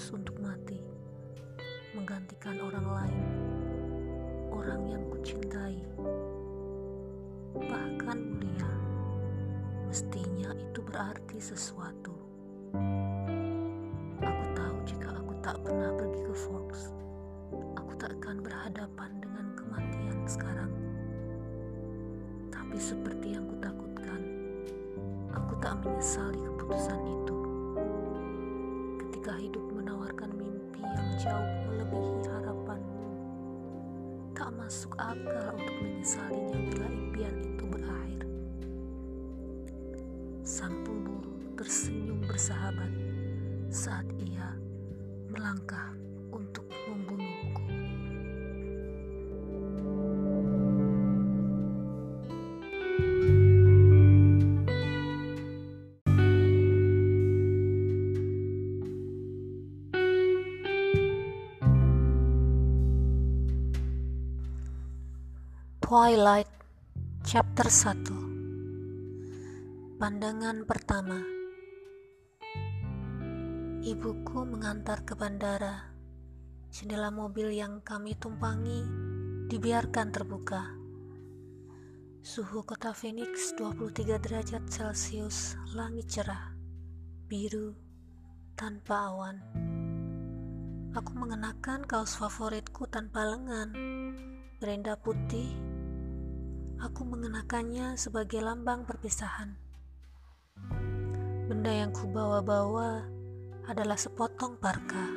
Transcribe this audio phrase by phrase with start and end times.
[0.00, 0.80] bagus untuk mati.
[1.92, 3.24] Menggantikan orang lain.
[4.48, 5.76] Orang yang kucintai.
[7.52, 8.72] Bahkan mulia.
[9.92, 11.99] Mestinya itu berarti sesuatu.
[65.90, 66.46] Twilight
[67.26, 71.18] Chapter 1 Pandangan pertama
[73.82, 75.90] Ibuku mengantar ke bandara.
[76.70, 78.86] Jendela mobil yang kami tumpangi
[79.50, 80.62] dibiarkan terbuka.
[82.22, 86.54] Suhu kota Phoenix 23 derajat Celcius, langit cerah,
[87.26, 87.74] biru,
[88.54, 89.42] tanpa awan.
[90.94, 93.74] Aku mengenakan kaos favoritku tanpa lengan,
[94.62, 95.69] berenda putih.
[96.80, 99.52] Aku mengenakannya sebagai lambang perpisahan.
[101.44, 103.04] Benda yang kubawa-bawa
[103.68, 105.12] adalah sepotong parka.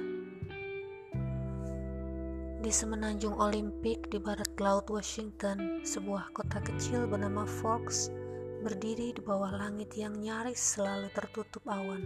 [2.59, 8.12] Di semenanjung Olimpik di barat laut Washington, sebuah kota kecil bernama Forks
[8.59, 12.03] berdiri di bawah langit yang nyaris selalu tertutup awan.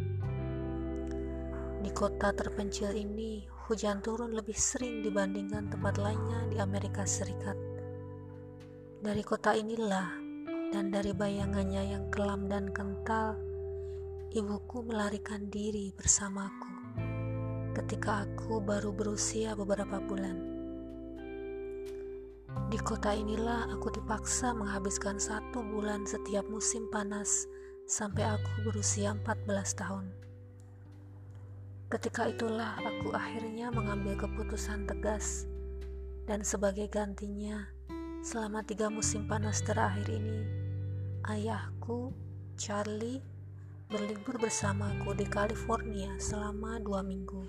[1.81, 7.66] Di kota terpencil ini, hujan turun lebih sering dibandingkan tempat lainnya di Amerika Serikat.
[8.97, 10.09] Dari kota inilah,
[10.73, 13.37] dan dari bayangannya yang kelam dan kental,
[14.33, 16.73] ibuku melarikan diri bersamaku
[17.77, 20.41] ketika aku baru berusia beberapa bulan.
[22.73, 27.45] Di kota inilah aku dipaksa menghabiskan satu bulan setiap musim panas
[27.85, 30.09] sampai aku berusia 14 tahun.
[31.93, 35.45] Ketika itulah aku akhirnya mengambil keputusan tegas
[36.25, 37.76] dan sebagai gantinya
[38.27, 40.43] selama tiga musim panas terakhir ini
[41.23, 42.11] ayahku,
[42.59, 43.23] Charlie,
[43.87, 47.47] berlibur bersamaku di California selama dua minggu.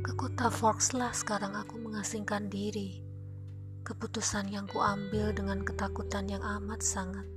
[0.00, 3.04] Ke kota Forkslah sekarang aku mengasingkan diri.
[3.84, 7.28] Keputusan yang kuambil dengan ketakutan yang amat sangat.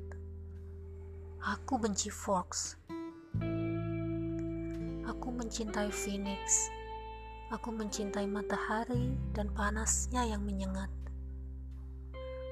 [1.43, 2.79] Aku benci Forks.
[5.11, 6.71] Aku mencintai Phoenix.
[7.49, 10.85] Aku mencintai matahari dan panasnya yang menyengat.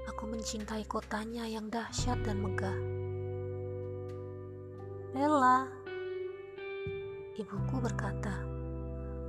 [0.09, 2.74] Aku mencintai kotanya yang dahsyat dan megah.
[5.13, 5.69] Bella,
[7.38, 8.41] ibuku berkata,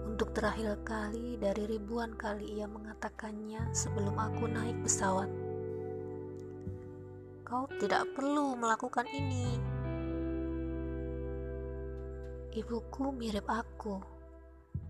[0.09, 5.29] untuk terakhir kali dari ribuan kali ia mengatakannya sebelum aku naik pesawat.
[7.45, 9.61] Kau tidak perlu melakukan ini.
[12.57, 14.18] Ibuku mirip aku,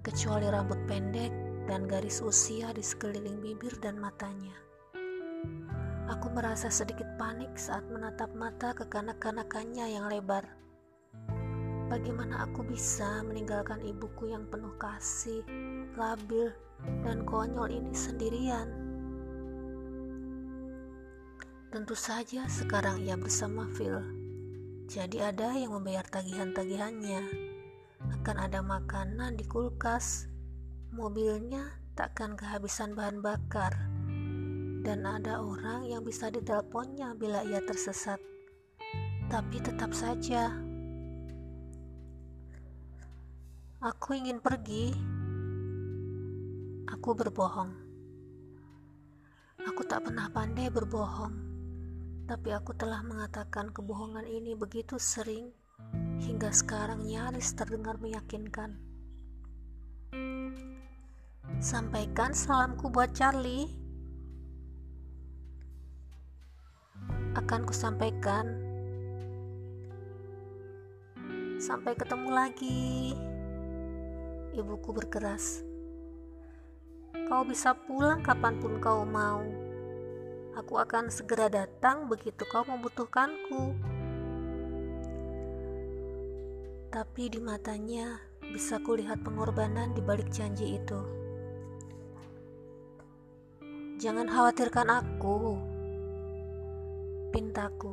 [0.08, 1.28] kecuali rambut pendek
[1.68, 4.56] dan garis usia di sekeliling bibir dan matanya.
[6.08, 10.48] Aku merasa sedikit panik saat menatap mata ke kanak-kanakannya yang lebar.
[11.92, 15.44] Bagaimana aku bisa meninggalkan ibuku yang penuh kasih,
[15.92, 16.56] labil,
[17.04, 18.68] dan konyol ini sendirian?
[21.68, 24.00] Tentu saja sekarang ia bersama Phil.
[24.88, 27.47] Jadi ada yang membayar tagihan-tagihannya.
[28.14, 30.30] Akan ada makanan di kulkas.
[30.94, 33.74] Mobilnya takkan kehabisan bahan bakar.
[34.80, 38.22] Dan ada orang yang bisa diteleponnya bila ia tersesat.
[39.28, 40.68] Tapi tetap saja
[43.78, 44.90] Aku ingin pergi,
[46.90, 47.70] Aku berbohong.
[49.70, 51.30] Aku tak pernah pandai berbohong,
[52.26, 55.54] tapi aku telah mengatakan kebohongan ini begitu sering
[56.22, 58.78] hingga sekarang nyaris terdengar meyakinkan.
[61.58, 63.66] Sampaikan salamku buat Charlie.
[67.34, 68.46] Akan kusampaikan.
[71.58, 73.14] Sampai ketemu lagi.
[74.54, 75.66] Ibuku berkeras.
[77.26, 79.42] Kau bisa pulang kapan pun kau mau.
[80.54, 83.74] Aku akan segera datang begitu kau membutuhkanku.
[86.88, 88.16] Tapi di matanya
[88.48, 90.96] bisa kulihat pengorbanan di balik janji itu.
[94.00, 95.60] Jangan khawatirkan aku,
[97.28, 97.92] pintaku.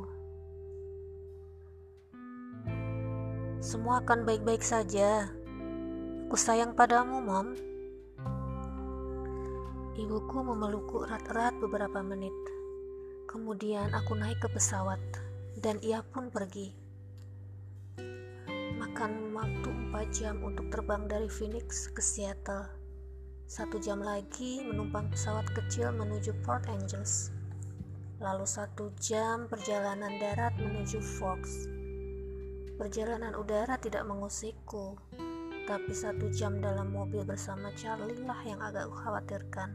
[3.60, 5.28] Semua akan baik-baik saja.
[6.30, 7.52] Aku sayang padamu, Mom.
[9.92, 12.32] Ibuku memelukku erat-erat beberapa menit.
[13.28, 15.02] Kemudian aku naik ke pesawat
[15.60, 16.85] dan ia pun pergi.
[18.76, 22.68] Makan waktu 4 jam untuk terbang dari Phoenix ke Seattle.
[23.48, 27.32] Satu jam lagi menumpang pesawat kecil menuju Port Angeles.
[28.20, 31.64] Lalu satu jam perjalanan darat menuju Fox.
[32.76, 35.00] Perjalanan udara tidak mengusikku,
[35.64, 39.72] tapi satu jam dalam mobil bersama Charlie lah yang agak khawatirkan.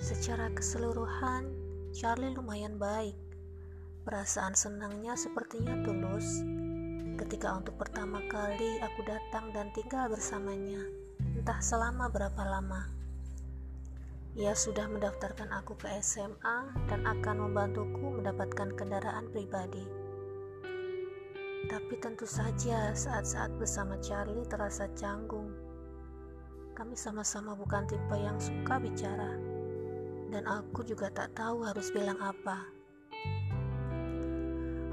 [0.00, 1.52] Secara keseluruhan,
[1.92, 3.16] Charlie lumayan baik.
[4.08, 6.63] Perasaan senangnya sepertinya tulus.
[7.14, 10.82] Ketika untuk pertama kali aku datang dan tinggal bersamanya,
[11.38, 12.90] entah selama berapa lama.
[14.34, 19.86] Ia sudah mendaftarkan aku ke SMA dan akan membantuku mendapatkan kendaraan pribadi.
[21.70, 25.54] Tapi tentu saja saat-saat bersama Charlie terasa canggung.
[26.74, 29.54] Kami sama-sama bukan tipe yang suka bicara
[30.34, 32.73] dan aku juga tak tahu harus bilang apa.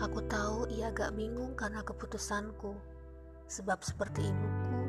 [0.02, 2.74] Aku tahu ia agak bingung karena keputusanku,
[3.46, 4.82] sebab seperti ibuku,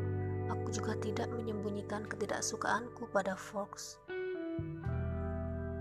[0.48, 4.00] aku juga tidak menyembunyikan ketidaksukaanku pada Fox.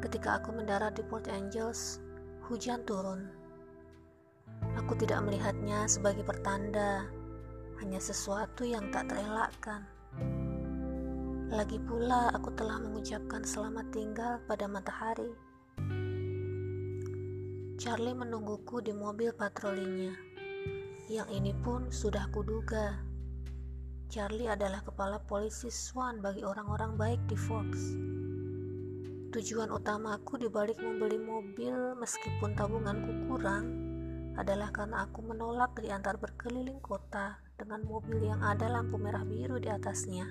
[0.04, 2.04] Ketika aku mendarat di Port Angeles,
[2.51, 3.31] hujan turun.
[4.83, 7.07] Aku tidak melihatnya sebagai pertanda,
[7.80, 9.88] hanya sesuatu yang tak terelakkan.
[11.56, 15.31] Lagi pula aku telah mengucapkan selamat tinggal pada matahari.
[17.81, 20.13] Charlie menungguku di mobil patrolinya.
[21.10, 23.01] Yang ini pun sudah kuduga.
[24.06, 27.98] Charlie adalah kepala polisi Swan bagi orang-orang baik di Fox.
[29.33, 33.66] Tujuan utamaku dibalik membeli mobil meskipun tabunganku kurang
[34.38, 39.74] adalah karena aku menolak diantar berkeliling kota dengan mobil yang ada lampu merah biru di
[39.74, 40.30] atasnya.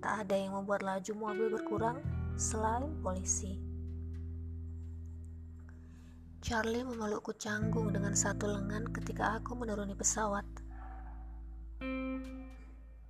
[0.00, 2.00] Tak ada yang membuat laju mobil berkurang
[2.40, 3.65] selain polisi.
[6.46, 10.46] Charlie memelukku canggung dengan satu lengan ketika aku menuruni pesawat.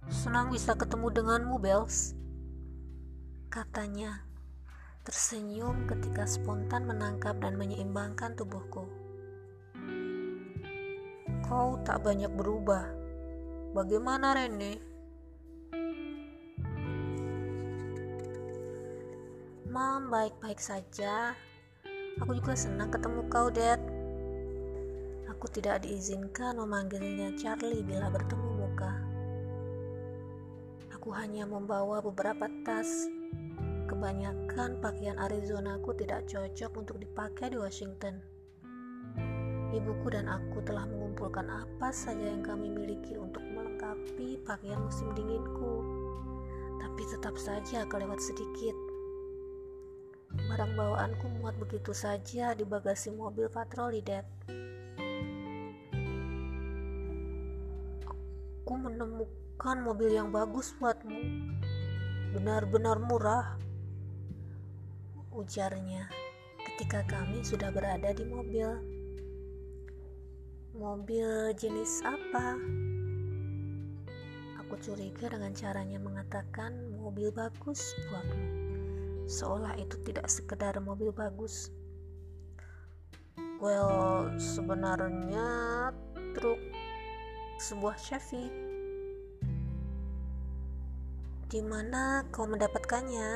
[0.09, 2.17] Senang bisa ketemu denganmu, Bells.
[3.53, 4.25] Katanya,
[5.05, 8.89] tersenyum ketika spontan menangkap dan menyeimbangkan tubuhku.
[11.45, 12.89] Kau tak banyak berubah.
[13.77, 14.81] Bagaimana, Rene?
[19.69, 21.37] Mom, baik-baik saja.
[22.17, 23.77] Aku juga senang ketemu kau, Dad.
[25.29, 28.93] Aku tidak diizinkan memanggilnya Charlie bila bertemu muka.
[30.97, 32.89] Aku hanya membawa beberapa tas.
[33.85, 38.25] Kebanyakan pakaian Arizona aku tidak cocok untuk dipakai di Washington.
[39.77, 45.85] Ibuku dan aku telah mengumpulkan apa saja yang kami miliki untuk melengkapi pakaian musim dinginku.
[46.81, 48.86] Tapi tetap saja kelewat sedikit
[50.45, 54.29] Barang bawaanku muat begitu saja di bagasi mobil patroli, Dad.
[58.05, 61.17] Aku menemukan mobil yang bagus buatmu.
[62.37, 63.57] Benar-benar murah.
[65.33, 66.13] Ujarnya
[66.61, 68.69] ketika kami sudah berada di mobil.
[70.77, 72.61] Mobil jenis apa?
[74.61, 78.56] Aku curiga dengan caranya mengatakan mobil bagus buatmu
[79.27, 81.75] seolah itu tidak sekedar mobil bagus.
[83.59, 85.91] Well, sebenarnya
[86.33, 86.61] truk
[87.59, 88.47] sebuah Chevy.
[91.47, 93.29] Di mana kau mendapatkannya?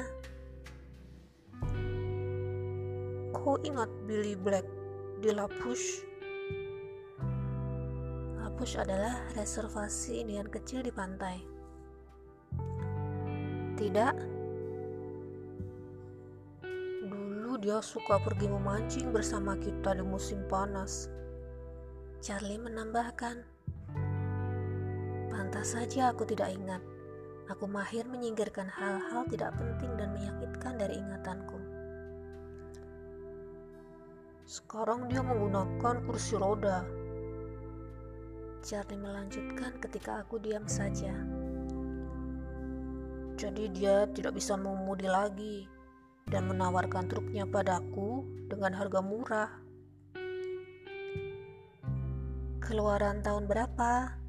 [3.35, 4.66] Kau ingat Billy Black
[5.23, 6.04] di Lapush?
[8.40, 11.61] Lapush adalah reservasi Indian kecil di pantai.
[13.80, 14.12] tidak?
[17.61, 21.12] Dia suka pergi memancing bersama kita di musim panas.
[22.25, 23.45] Charlie menambahkan,
[25.29, 26.81] Pantas saja aku tidak ingat.
[27.52, 31.61] Aku mahir menyingkirkan hal-hal tidak penting dan menyakitkan dari ingatanku.
[34.49, 36.88] Sekarang dia menggunakan kursi roda.
[38.64, 41.12] Charlie melanjutkan ketika aku diam saja.
[43.37, 45.79] Jadi dia tidak bisa mengemudi lagi
[46.29, 49.50] dan menawarkan truknya padaku dengan harga murah.
[52.61, 54.21] Keluaran tahun berapa?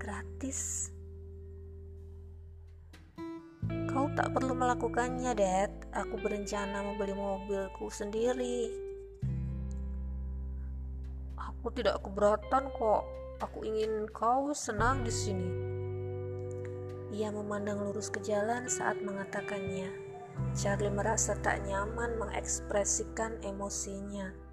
[0.00, 0.88] gratis.
[3.92, 5.68] Kau tak perlu melakukannya, Dad.
[5.92, 8.72] Aku berencana membeli mobilku sendiri.
[11.36, 13.04] Aku tidak keberatan kok.
[13.44, 15.50] Aku ingin kau senang di sini.
[17.12, 19.92] Ia memandang lurus ke jalan saat mengatakannya.
[20.56, 24.45] Charlie merasa tak nyaman mengekspresikan emosinya.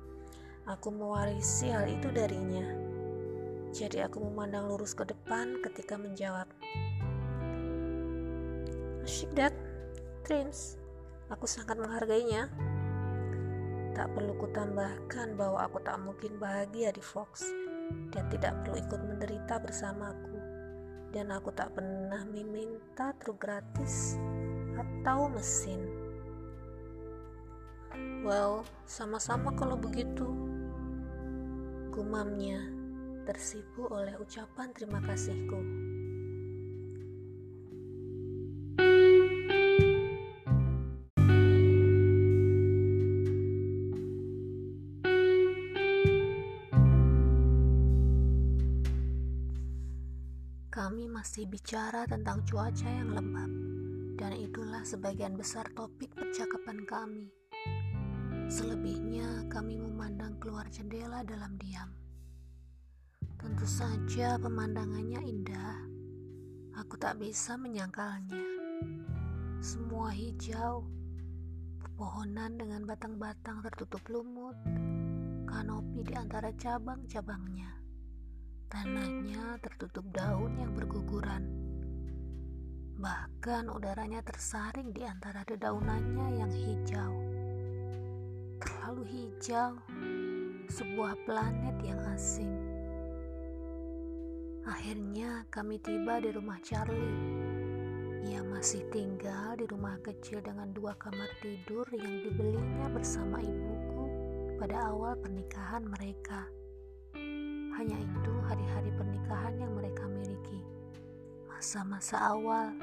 [0.63, 2.63] Aku mewarisi hal itu darinya.
[3.75, 6.47] Jadi aku memandang lurus ke depan ketika menjawab.
[9.03, 9.51] Asyik that,
[10.23, 10.79] dreams.
[11.27, 12.47] Aku sangat menghargainya.
[13.91, 17.43] Tak perlu kutambahkan bahwa aku tak mungkin bahagia di Fox
[18.15, 20.39] dan tidak perlu ikut menderita bersamaku.
[21.11, 24.15] Dan aku tak pernah meminta truk gratis
[24.79, 25.83] atau mesin.
[28.23, 30.42] Well, sama-sama kalau begitu
[31.93, 32.57] gumamnya,
[33.29, 35.61] tersipu oleh ucapan terima kasihku.
[50.73, 53.53] Kami masih bicara tentang cuaca yang lembab,
[54.17, 57.42] dan itulah sebagian besar topik percakapan kami.
[58.53, 61.89] Selebihnya, kami memandang keluar jendela dalam diam.
[63.41, 65.81] Tentu saja, pemandangannya indah.
[66.77, 68.37] Aku tak bisa menyangkalnya.
[69.57, 70.85] Semua hijau,
[71.81, 74.53] pepohonan dengan batang-batang tertutup lumut,
[75.49, 77.73] kanopi di antara cabang-cabangnya.
[78.69, 81.49] Tanahnya tertutup daun yang berguguran.
[83.01, 87.22] Bahkan udaranya tersaring di antara dedaunannya yang hijau
[88.93, 89.73] terlalu hijau,
[90.69, 92.53] sebuah planet yang asing.
[94.69, 97.17] Akhirnya kami tiba di rumah Charlie.
[98.29, 104.05] Ia masih tinggal di rumah kecil dengan dua kamar tidur yang dibelinya bersama ibuku
[104.61, 106.45] pada awal pernikahan mereka.
[107.73, 110.61] Hanya itu hari-hari pernikahan yang mereka miliki.
[111.49, 112.77] Masa-masa awal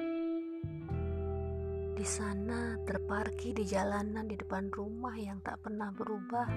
[2.00, 6.48] di sana terparkir di jalanan di depan rumah yang tak pernah berubah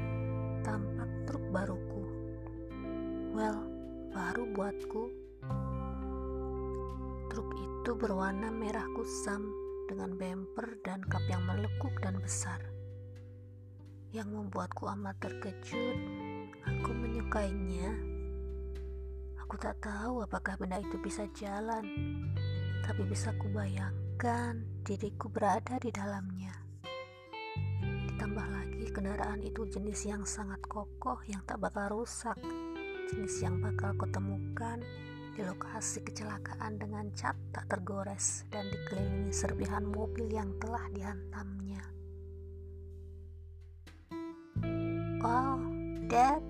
[0.64, 2.04] tampak truk baruku.
[3.36, 3.60] Well,
[4.16, 5.04] baru buatku.
[7.28, 9.44] Truk itu berwarna merah kusam
[9.92, 12.64] dengan bemper dan kap yang melekuk dan besar.
[14.16, 16.00] Yang membuatku amat terkejut,
[16.72, 17.92] aku menyukainya.
[19.44, 21.84] Aku tak tahu apakah benda itu bisa jalan,
[22.88, 23.36] tapi bisa
[24.14, 26.54] kubayangkan diriku berada di dalamnya.
[27.82, 32.38] Ditambah lagi kendaraan itu jenis yang sangat kokoh yang tak bakal rusak,
[33.10, 34.86] jenis yang bakal kutemukan
[35.34, 41.82] di lokasi kecelakaan dengan cat tak tergores dan dikelilingi serpihan mobil yang telah dihantamnya.
[45.26, 45.58] Wow,
[46.06, 46.44] Dad,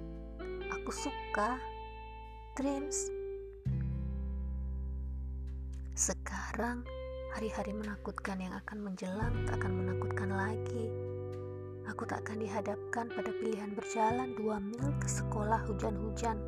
[0.67, 1.55] aku suka.
[2.53, 3.10] Dreams.
[5.98, 6.86] Sekarang,
[7.34, 10.86] hari-hari menakutkan yang akan menjelang tak akan menakutkan lagi
[11.88, 16.40] aku tak akan dihadapkan pada pilihan berjalan dua mil ke sekolah hujan-hujan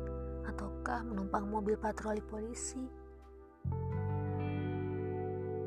[0.46, 2.82] ataukah menumpang mobil patroli polisi.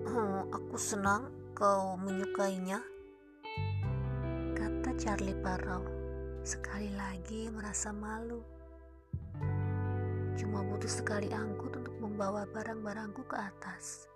[0.09, 2.81] Hmm, aku senang kau menyukainya,
[4.55, 5.85] kata Charlie Parau.
[6.41, 8.41] Sekali lagi merasa malu.
[10.39, 14.07] Cuma butuh sekali angkut untuk membawa barang-barangku ke atas.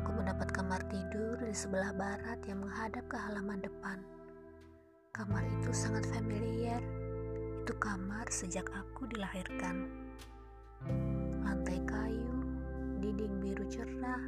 [0.00, 4.00] Aku mendapat kamar tidur di sebelah barat yang menghadap ke halaman depan.
[5.12, 6.80] Kamar itu sangat familiar.
[7.60, 9.92] Itu kamar sejak aku dilahirkan.
[11.44, 12.36] Lantai kayu,
[13.04, 14.24] dinding biru cerah,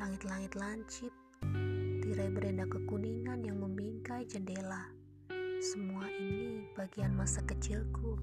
[0.00, 1.12] langit-langit lancip,
[2.00, 4.88] tirai berenda kekuningan yang membingkai jendela.
[5.60, 8.16] Semua ini bagian masa kecilku.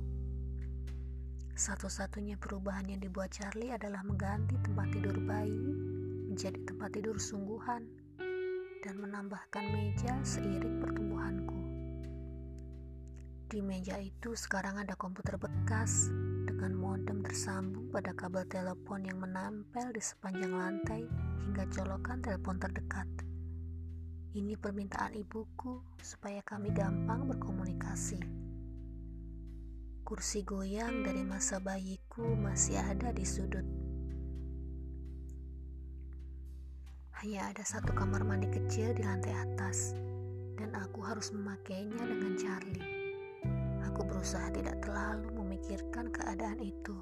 [1.53, 5.94] Satu-satunya perubahan yang dibuat Charlie adalah mengganti tempat tidur bayi
[6.35, 7.87] menjadi tempat tidur sungguhan
[8.83, 11.55] dan menambahkan meja seiring pertumbuhanku.
[13.47, 16.11] Di meja itu sekarang ada komputer bekas
[16.43, 21.07] dengan modem tersambung pada kabel telepon yang menempel di sepanjang lantai
[21.47, 23.07] hingga colokan telepon terdekat.
[24.35, 28.19] Ini permintaan ibuku supaya kami gampang berkomunikasi.
[30.03, 33.84] Kursi goyang dari masa bayiku masih ada di sudut.
[37.25, 39.97] Hanya ada satu kamar mandi kecil di lantai atas,
[40.61, 42.85] dan aku harus memakainya dengan Charlie.
[43.89, 46.93] Aku berusaha tidak terlalu memikirkan keadaan itu.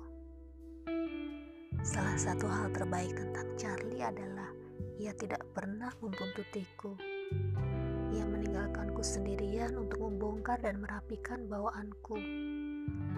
[1.83, 4.47] Salah satu hal terbaik tentang Charlie adalah
[4.95, 6.95] ia tidak pernah membuntutiku.
[8.15, 12.15] Ia meninggalkanku sendirian untuk membongkar dan merapikan bawaanku.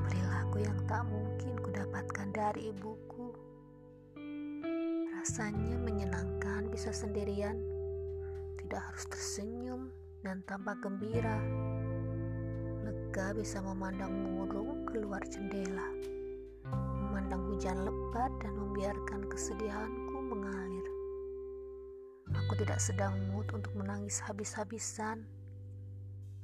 [0.09, 3.45] Perilaku yang tak mungkin kudapatkan dari ibuku.
[5.25, 7.57] Rasanya menyenangkan bisa sendirian,
[8.61, 9.89] tidak harus tersenyum
[10.21, 11.41] dan tampak gembira
[12.85, 15.89] lega bisa memandang burung keluar jendela,
[16.69, 20.85] memandang hujan lebat dan membiarkan kesedihanku mengalir.
[22.45, 25.25] Aku tidak sedang mood untuk menangis habis-habisan.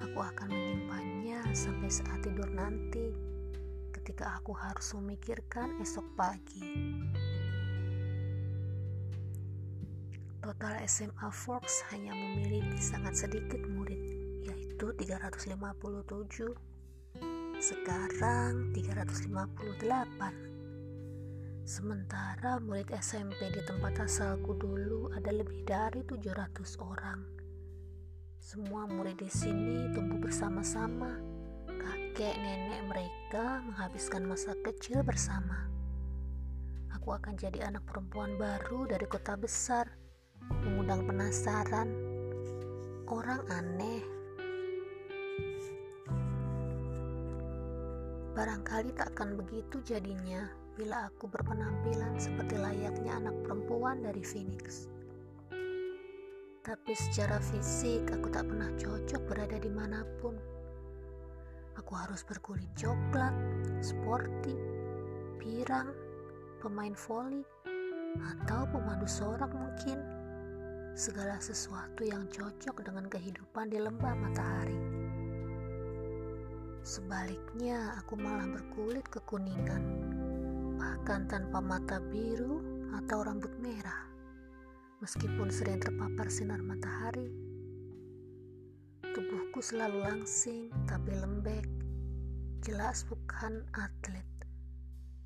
[0.02, 3.14] Aku akan menyimpannya sampai saat tidur nanti,
[3.94, 6.98] ketika aku harus memikirkan esok pagi.
[10.42, 14.22] Total SMA Forks hanya memiliki sangat sedikit murid
[14.82, 15.54] itu 357
[17.62, 27.22] sekarang 358 sementara murid SMP di tempat asalku dulu ada lebih dari 700 orang.
[28.42, 31.14] Semua murid di sini tumbuh bersama-sama.
[31.70, 35.70] Kakek nenek mereka menghabiskan masa kecil bersama.
[36.98, 40.01] Aku akan jadi anak perempuan baru dari kota besar
[40.50, 41.92] mengundang penasaran
[43.12, 44.02] orang aneh
[48.32, 50.48] Barangkali tak akan begitu jadinya
[50.80, 54.88] bila aku berpenampilan seperti layaknya anak perempuan dari Phoenix.
[56.64, 60.40] Tapi secara fisik aku tak pernah cocok berada di mana pun.
[61.76, 63.36] Aku harus berkulit coklat,
[63.84, 64.56] sporty,
[65.36, 65.92] pirang,
[66.64, 67.44] pemain voli,
[68.16, 70.21] atau pemandu sorak mungkin.
[70.92, 74.76] Segala sesuatu yang cocok dengan kehidupan di lembah matahari.
[76.84, 79.84] Sebaliknya, aku malah berkulit kekuningan,
[80.76, 82.60] bahkan tanpa mata biru
[82.92, 84.04] atau rambut merah.
[85.00, 87.32] Meskipun sering terpapar sinar matahari,
[89.16, 91.66] tubuhku selalu langsing tapi lembek,
[92.60, 94.31] jelas bukan atlet.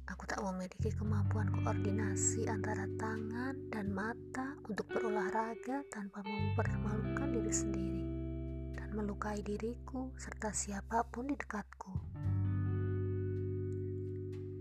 [0.09, 8.05] Aku tak memiliki kemampuan koordinasi antara tangan dan mata untuk berolahraga tanpa mempermalukan diri sendiri
[8.95, 11.91] melukai diriku serta siapa pun di dekatku.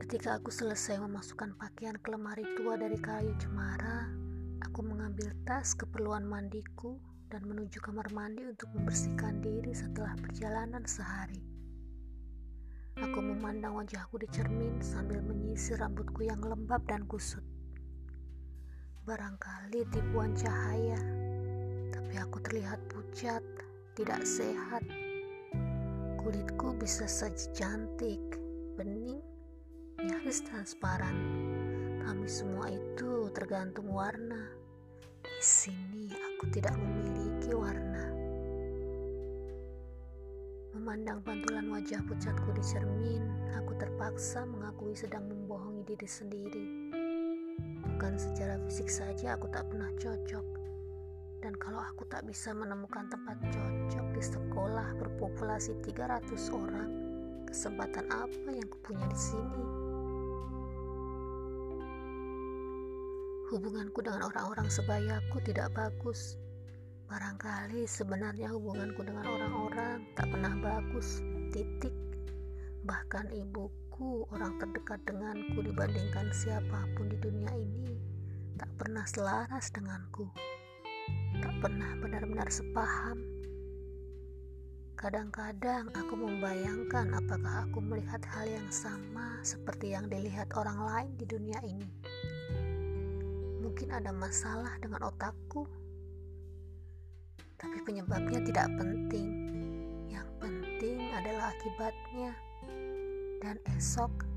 [0.02, 4.10] Ketika aku selesai memasukkan pakaian ke lemari tua dari kayu cemara,
[4.58, 6.98] aku mengambil tas keperluan mandiku
[7.30, 11.53] dan menuju kamar mandi untuk membersihkan diri setelah perjalanan sehari.
[12.94, 17.42] Aku memandang wajahku di cermin sambil menyisir rambutku yang lembab dan kusut.
[19.02, 21.02] Barangkali tipuan cahaya,
[21.90, 23.42] tapi aku terlihat pucat,
[23.98, 24.86] tidak sehat.
[26.22, 28.22] Kulitku bisa saja cantik,
[28.78, 29.18] bening,
[29.98, 31.18] nyaris transparan.
[31.98, 34.54] Kami semua itu tergantung warna.
[35.18, 37.33] Di sini aku tidak memiliki
[40.84, 43.24] Memandang pantulan wajah pucatku di cermin,
[43.56, 46.92] aku terpaksa mengakui sedang membohongi diri sendiri.
[47.88, 50.44] Bukan secara fisik saja aku tak pernah cocok.
[51.40, 56.90] Dan kalau aku tak bisa menemukan tempat cocok di sekolah berpopulasi 300 orang,
[57.48, 59.64] kesempatan apa yang kupunya di sini?
[63.56, 66.36] Hubunganku dengan orang-orang sebayaku tidak bagus.
[67.04, 71.20] Barangkali sebenarnya hubunganku dengan orang-orang tak pernah bagus.
[71.52, 71.92] Titik.
[72.88, 77.92] Bahkan ibuku, orang terdekat denganku dibandingkan siapa pun di dunia ini,
[78.56, 80.32] tak pernah selaras denganku.
[81.44, 83.20] Tak pernah benar-benar sepaham.
[84.96, 91.28] Kadang-kadang aku membayangkan apakah aku melihat hal yang sama seperti yang dilihat orang lain di
[91.28, 91.88] dunia ini
[93.74, 95.66] mungkin ada masalah dengan otakku.
[97.64, 99.28] Tapi penyebabnya tidak penting.
[100.12, 102.36] Yang penting adalah akibatnya.
[103.40, 104.28] Dan esok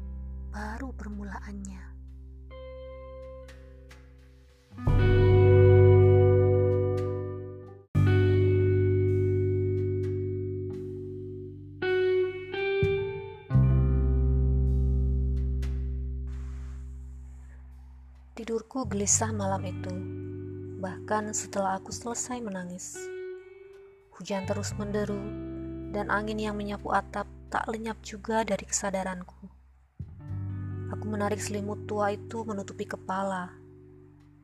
[0.56, 1.84] baru permulaannya.
[18.38, 19.92] Tidurku gelisah malam itu,
[20.80, 23.17] bahkan setelah aku selesai menangis.
[24.18, 25.22] Hujan terus menderu,
[25.94, 29.46] dan angin yang menyapu atap tak lenyap juga dari kesadaranku.
[30.90, 33.54] Aku menarik selimut tua itu menutupi kepala,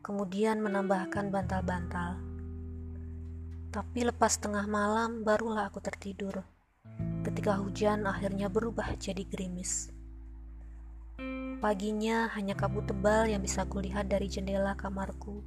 [0.06, 2.22] kemudian menambahkan bantal-bantal.
[3.74, 6.46] Tapi lepas tengah malam barulah aku tertidur,
[7.26, 9.90] ketika hujan akhirnya berubah jadi gerimis.
[11.58, 15.42] Paginya hanya kabut tebal yang bisa kulihat dari jendela kamarku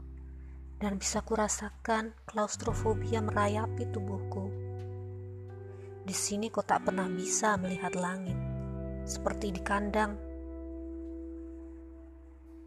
[0.76, 4.52] dan bisa kurasakan klaustrofobia merayapi tubuhku.
[6.06, 8.36] Di sini kau tak pernah bisa melihat langit,
[9.08, 10.14] seperti di kandang.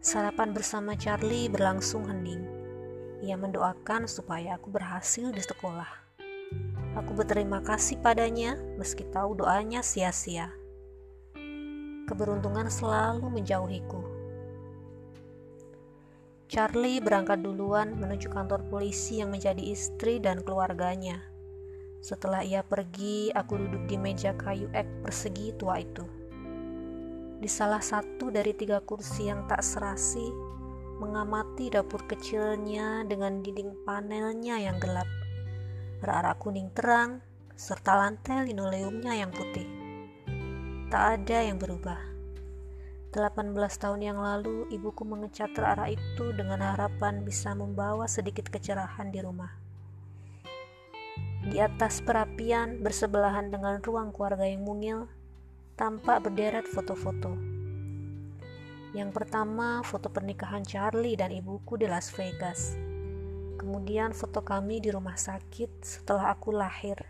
[0.00, 2.44] Sarapan bersama Charlie berlangsung hening.
[3.20, 5.92] Ia mendoakan supaya aku berhasil di sekolah.
[6.98, 10.50] Aku berterima kasih padanya meski tahu doanya sia-sia
[12.10, 13.99] keberuntungan selalu menjauhiku.
[16.50, 21.22] Charlie berangkat duluan menuju kantor polisi yang menjadi istri dan keluarganya.
[22.02, 26.02] Setelah ia pergi, aku duduk di meja kayu ek persegi tua itu.
[27.38, 30.26] Di salah satu dari tiga kursi yang tak serasi,
[30.98, 35.06] mengamati dapur kecilnya dengan dinding panelnya yang gelap,
[36.02, 37.22] rak kuning terang,
[37.54, 39.70] serta lantai linoleumnya yang putih.
[40.90, 42.09] Tak ada yang berubah.
[43.10, 49.18] 18 tahun yang lalu, ibuku mengecat arah itu dengan harapan bisa membawa sedikit kecerahan di
[49.18, 49.50] rumah.
[51.42, 55.10] Di atas perapian, bersebelahan dengan ruang keluarga yang mungil,
[55.74, 57.34] tampak berderet foto-foto.
[58.94, 62.78] Yang pertama, foto pernikahan Charlie dan ibuku di Las Vegas.
[63.58, 67.02] Kemudian foto kami di rumah sakit setelah aku lahir,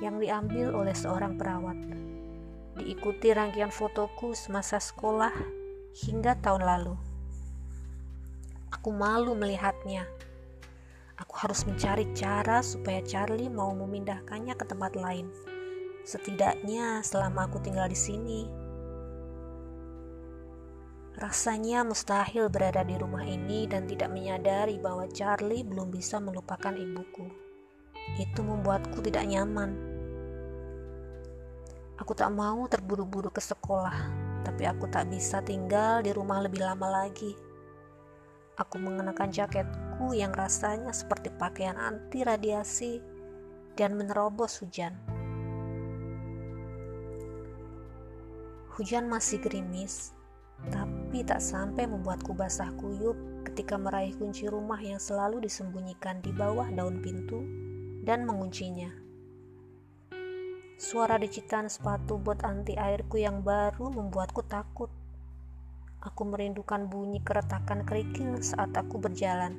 [0.00, 1.76] yang diambil oleh seorang perawat
[2.76, 5.32] diikuti rangkaian fotoku semasa sekolah
[6.04, 6.94] hingga tahun lalu.
[8.76, 10.04] Aku malu melihatnya.
[11.16, 15.32] Aku harus mencari cara supaya Charlie mau memindahkannya ke tempat lain.
[16.04, 18.44] Setidaknya selama aku tinggal di sini.
[21.16, 27.24] Rasanya mustahil berada di rumah ini dan tidak menyadari bahwa Charlie belum bisa melupakan ibuku.
[28.20, 29.95] Itu membuatku tidak nyaman.
[31.96, 34.12] Aku tak mau terburu-buru ke sekolah,
[34.44, 37.32] tapi aku tak bisa tinggal di rumah lebih lama lagi.
[38.60, 43.00] Aku mengenakan jaketku yang rasanya seperti pakaian anti radiasi
[43.80, 44.92] dan menerobos hujan.
[48.76, 50.12] Hujan masih gerimis,
[50.68, 53.16] tapi tak sampai membuatku basah kuyup
[53.48, 57.40] ketika meraih kunci rumah yang selalu disembunyikan di bawah daun pintu
[58.04, 59.05] dan menguncinya.
[60.76, 64.92] Suara dicitan sepatu bot anti airku yang baru membuatku takut.
[66.04, 69.56] aku merindukan bunyi keretakan kerikil saat aku berjalan.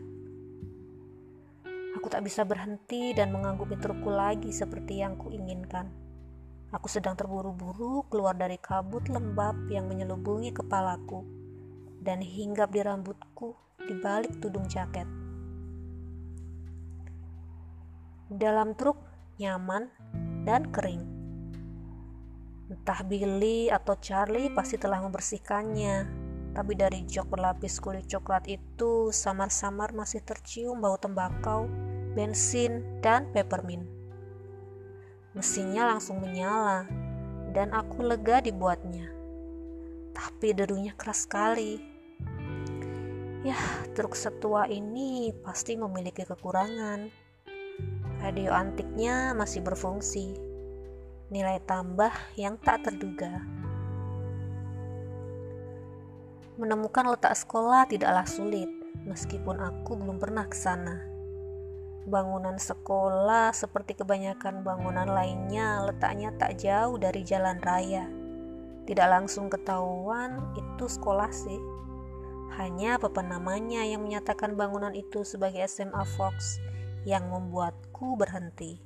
[1.97, 5.89] Aku tak bisa berhenti dan mengagumi trukku lagi seperti yang kuinginkan.
[6.69, 11.25] Aku sedang terburu-buru keluar dari kabut lembab yang menyelubungi kepalaku
[12.05, 15.09] dan hinggap di rambutku di balik tudung jaket.
[18.29, 19.01] Dalam truk
[19.41, 19.96] nyaman
[20.47, 21.03] dan kering.
[22.71, 25.95] Entah Billy atau Charlie pasti telah membersihkannya,
[26.55, 31.67] tapi dari jok berlapis kulit coklat itu samar-samar masih tercium bau tembakau,
[32.15, 33.83] bensin, dan peppermint.
[35.35, 36.87] Mesinnya langsung menyala,
[37.51, 39.11] dan aku lega dibuatnya.
[40.15, 41.77] Tapi derunya keras sekali.
[43.45, 43.59] Ya,
[43.93, 47.26] truk setua ini pasti memiliki kekurangan
[48.17, 50.33] radio antiknya masih berfungsi.
[51.29, 53.43] Nilai tambah yang tak terduga.
[56.57, 58.69] Menemukan letak sekolah tidaklah sulit,
[59.05, 60.97] meskipun aku belum pernah ke sana.
[62.07, 68.07] Bangunan sekolah seperti kebanyakan bangunan lainnya letaknya tak jauh dari jalan raya.
[68.87, 71.59] Tidak langsung ketahuan itu sekolah sih.
[72.55, 76.63] Hanya papan namanya yang menyatakan bangunan itu sebagai SMA Fox
[77.07, 78.83] yang membuatku berhenti.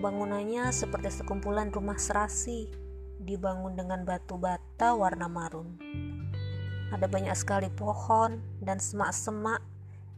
[0.00, 2.72] Bangunannya seperti sekumpulan rumah serasi,
[3.20, 5.76] dibangun dengan batu bata warna marun.
[6.88, 9.60] Ada banyak sekali pohon dan semak-semak,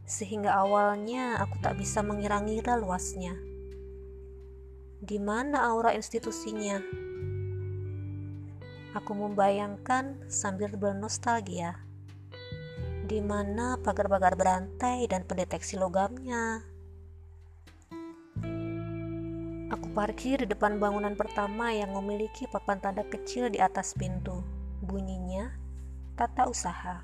[0.07, 3.35] sehingga awalnya aku tak bisa mengira-ngira luasnya.
[5.03, 6.79] Di mana aura institusinya?
[8.95, 11.88] Aku membayangkan sambil bernostalgia
[13.09, 16.61] di mana pagar-pagar berantai dan pendeteksi logamnya.
[19.73, 24.45] Aku parkir di depan bangunan pertama yang memiliki papan tanda kecil di atas pintu.
[24.85, 25.49] Bunyinya
[26.13, 27.01] tata usaha.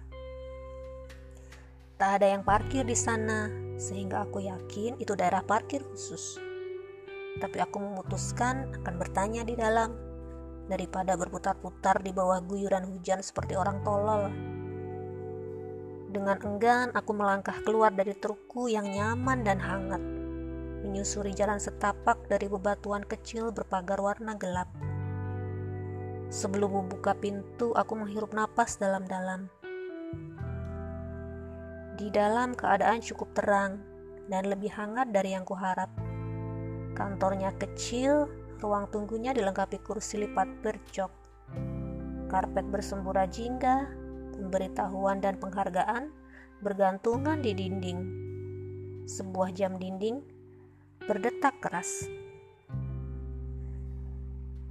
[1.97, 3.49] Tak ada yang parkir di sana,
[3.81, 6.37] sehingga aku yakin itu daerah parkir khusus.
[7.41, 9.89] Tapi aku memutuskan akan bertanya di dalam
[10.69, 14.54] daripada berputar-putar di bawah guyuran hujan seperti orang tolol.
[16.15, 19.99] Dengan enggan, aku melangkah keluar dari trukku yang nyaman dan hangat,
[20.87, 24.71] menyusuri jalan setapak dari bebatuan kecil berpagar warna gelap.
[26.31, 29.51] Sebelum membuka pintu, aku menghirup napas dalam-dalam.
[31.99, 33.83] Di dalam keadaan cukup terang
[34.31, 35.91] dan lebih hangat dari yang kuharap.
[36.95, 38.31] Kantornya kecil,
[38.63, 41.11] ruang tunggunya dilengkapi kursi lipat berjok,
[42.31, 44.04] karpet bersembura jingga,
[44.35, 46.11] pemberitahuan dan penghargaan
[46.59, 47.99] bergantungan di dinding.
[49.07, 50.19] Sebuah jam dinding
[51.05, 52.09] berdetak keras.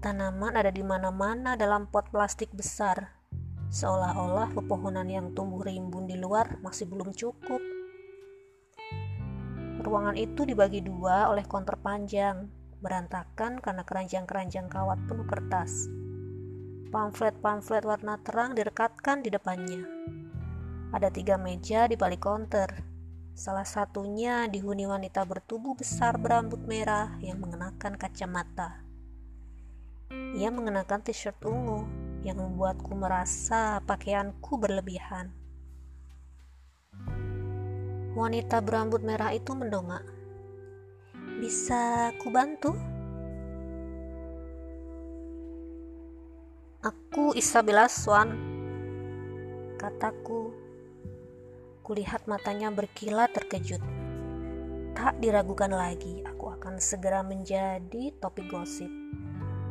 [0.05, 3.17] Tanaman ada di mana-mana dalam pot plastik besar,
[3.73, 7.63] seolah-olah pepohonan yang tumbuh rimbun di luar masih belum cukup.
[9.81, 12.53] Ruangan itu dibagi dua oleh konter panjang,
[12.85, 15.89] berantakan karena keranjang-keranjang kawat penuh kertas.
[16.95, 19.83] Pamflet-pamflet warna terang direkatkan di depannya.
[20.95, 22.71] Ada tiga meja di balik konter.
[23.35, 28.87] Salah satunya dihuni wanita bertubuh besar berambut merah yang mengenakan kacamata.
[30.39, 31.83] Ia mengenakan t-shirt ungu
[32.23, 35.35] yang membuatku merasa pakaianku berlebihan.
[38.15, 40.07] Wanita berambut merah itu mendongak.
[41.43, 42.94] Bisa ku bantu?
[46.85, 48.29] Aku Isabella Swan,
[49.81, 50.53] kataku.
[51.81, 53.81] Kulihat matanya berkilat terkejut.
[54.93, 58.93] Tak diragukan lagi, aku akan segera menjadi topik gosip.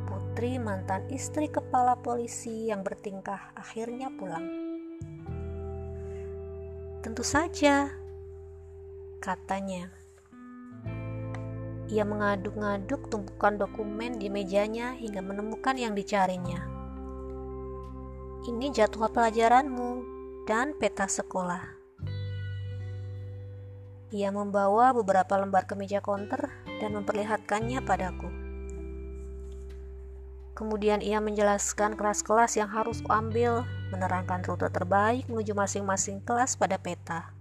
[0.09, 4.49] Putri mantan istri kepala polisi yang bertingkah akhirnya pulang.
[7.05, 7.93] Tentu saja,
[9.21, 9.93] katanya.
[11.93, 16.72] Ia mengaduk-ngaduk tumpukan dokumen di mejanya hingga menemukan yang dicarinya.
[18.43, 20.03] Ini jadwal pelajaranmu
[20.43, 21.63] dan peta sekolah.
[24.11, 26.51] Ia membawa beberapa lembar ke meja konter
[26.83, 28.27] dan memperlihatkannya padaku.
[30.59, 33.63] Kemudian ia menjelaskan kelas-kelas yang harus kuambil,
[33.95, 37.31] menerangkan rute terbaik menuju masing-masing kelas pada peta,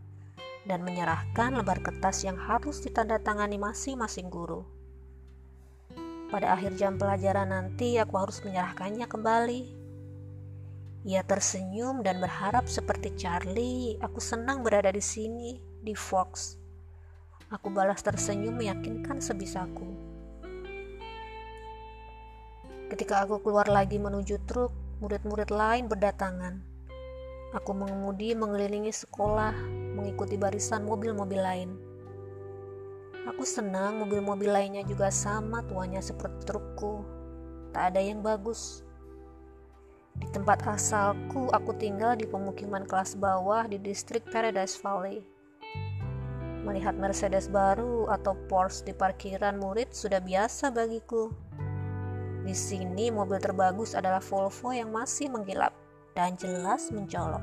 [0.71, 4.63] dan menyerahkan lembar kertas yang harus ditandatangani masing-masing guru.
[6.31, 9.82] Pada akhir jam pelajaran nanti, aku harus menyerahkannya kembali
[11.03, 16.59] ia tersenyum dan berharap seperti Charlie, aku senang berada di sini, di Fox.
[17.51, 19.87] Aku balas tersenyum meyakinkan sebisaku.
[22.89, 26.63] Ketika aku keluar lagi menuju truk, Murid-murid lain berdatangan.
[27.59, 29.51] Aku mengemudi mengelilingi sekolah,
[29.99, 31.75] mengikuti barisan mobil-mobil lain.
[33.27, 37.03] Aku senang mobil-mobil lainnya juga sama tuanya seperti trukku.
[37.75, 38.87] Tak ada yang bagus.
[40.19, 45.25] Di tempat asalku, aku tinggal di pemukiman kelas bawah di distrik Paradise Valley.
[46.63, 51.33] Melihat Mercedes baru atau Porsche di parkiran murid sudah biasa bagiku.
[52.43, 55.75] Di sini mobil terbagus adalah Volvo yang masih mengkilap
[56.15, 57.43] dan jelas mencolok.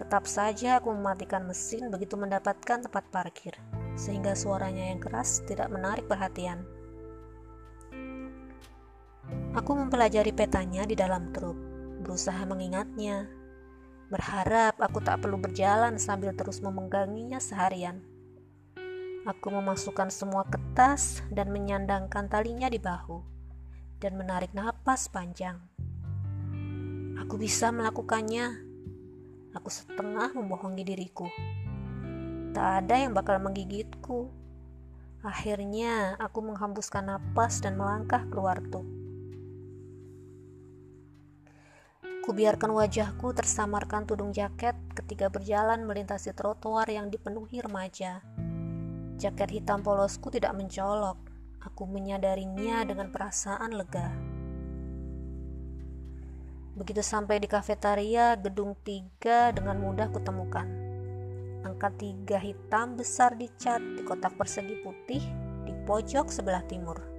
[0.00, 3.52] Tetap saja aku mematikan mesin begitu mendapatkan tempat parkir,
[4.00, 6.64] sehingga suaranya yang keras tidak menarik perhatian.
[9.54, 11.58] Aku mempelajari petanya di dalam truk,
[12.02, 13.40] berusaha mengingatnya,
[14.10, 18.02] Berharap aku tak perlu berjalan sambil terus memengganginya seharian.
[19.22, 23.22] Aku memasukkan semua kertas dan menyandangkan talinya di bahu
[24.02, 25.62] dan menarik napas panjang.
[27.22, 28.66] Aku bisa melakukannya.
[29.54, 31.30] Aku setengah membohongi diriku.
[32.50, 34.26] Tak ada yang bakal menggigitku.
[35.22, 38.99] Akhirnya aku menghembuskan napas dan melangkah keluar truk.
[42.20, 48.20] Kubiarkan wajahku tersamarkan tudung jaket ketika berjalan melintasi trotoar yang dipenuhi remaja.
[49.16, 51.16] Jaket hitam polosku tidak mencolok.
[51.64, 54.12] Aku menyadarinya dengan perasaan lega.
[56.76, 60.68] Begitu sampai di kafetaria gedung tiga dengan mudah kutemukan.
[61.64, 65.24] Angka tiga hitam besar dicat di kotak persegi putih
[65.64, 67.09] di pojok sebelah timur.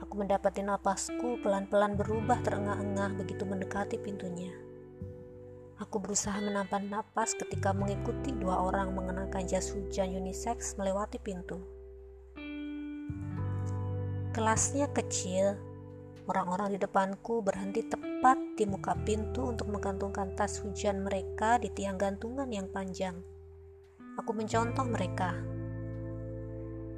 [0.00, 4.48] Aku mendapati napasku pelan-pelan berubah terengah-engah begitu mendekati pintunya.
[5.80, 11.60] Aku berusaha menampar napas ketika mengikuti dua orang mengenakan jas hujan unisex melewati pintu.
[14.32, 15.56] Kelasnya kecil,
[16.28, 22.00] orang-orang di depanku berhenti tepat di muka pintu untuk menggantungkan tas hujan mereka di tiang
[22.00, 23.20] gantungan yang panjang.
[24.16, 25.32] Aku mencontoh mereka,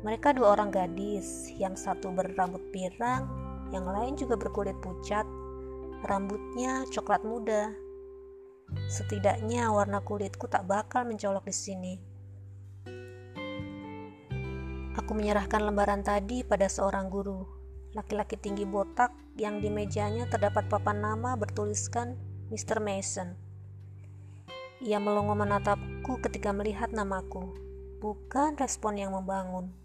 [0.02, 3.30] mereka dua orang gadis, yang satu berambut pirang,
[3.70, 5.22] yang lain juga berkulit pucat.
[6.02, 7.70] Rambutnya coklat muda.
[8.90, 11.94] Setidaknya warna kulitku tak bakal mencolok di sini.
[14.98, 17.46] Aku menyerahkan lembaran tadi pada seorang guru,
[17.94, 22.18] laki-laki tinggi botak yang di mejanya terdapat papan nama bertuliskan
[22.50, 22.82] Mr.
[22.82, 23.38] Mason.
[24.82, 27.54] Ia melongo menatapku ketika melihat namaku,
[28.02, 29.81] bukan respon yang membangun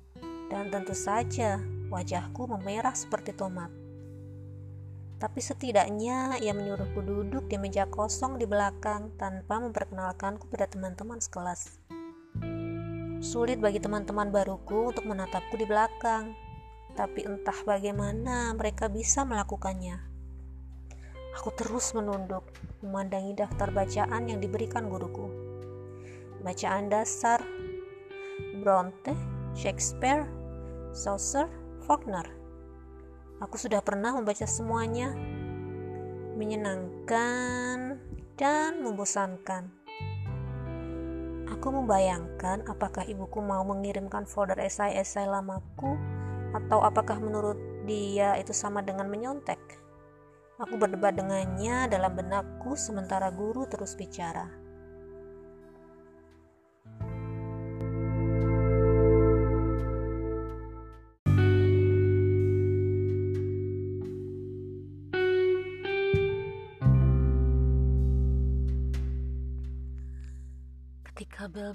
[0.47, 1.60] dan tentu saja
[1.91, 3.71] wajahku memerah seperti tomat.
[5.17, 11.81] Tapi setidaknya ia menyuruhku duduk di meja kosong di belakang tanpa memperkenalkanku pada teman-teman sekelas.
[13.17, 16.38] Sulit bagi teman-teman baruku untuk menatapku di belakang,
[16.93, 19.97] tapi entah bagaimana mereka bisa melakukannya.
[21.41, 22.45] Aku terus menunduk,
[22.86, 25.33] memandangi daftar bacaan yang diberikan guruku.
[26.45, 27.41] Bacaan dasar,
[28.62, 29.17] Bronte,
[29.57, 30.29] Shakespeare,
[30.97, 31.45] Chaucer,
[31.86, 32.25] Faulkner.
[33.38, 35.13] Aku sudah pernah membaca semuanya.
[36.33, 38.01] Menyenangkan
[38.33, 39.69] dan membosankan.
[41.53, 45.93] Aku membayangkan apakah ibuku mau mengirimkan folder esai-esai lamaku
[46.57, 49.62] atau apakah menurut dia itu sama dengan menyontek.
[50.57, 54.66] Aku berdebat dengannya dalam benakku sementara guru terus bicara.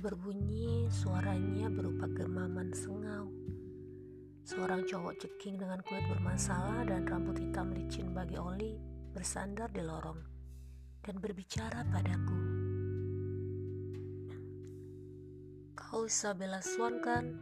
[0.03, 3.31] Berbunyi, suaranya berupa gemaman sengau.
[4.43, 8.75] Seorang cowok ceking dengan kulit bermasalah dan rambut hitam licin bagi oli
[9.15, 10.19] bersandar di lorong
[11.07, 12.35] dan berbicara padaku.
[15.79, 17.39] Kau Isabella Swan kan?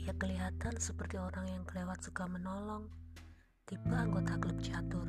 [0.00, 2.88] Ia kelihatan seperti orang yang kelewat suka menolong,
[3.68, 5.04] tipe anggota klub catur.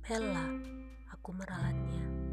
[0.00, 0.48] Bella,
[1.12, 2.23] aku meralatnya.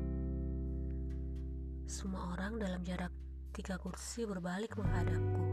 [1.92, 3.12] Semua orang dalam jarak
[3.52, 5.44] tiga kursi berbalik menghadapku.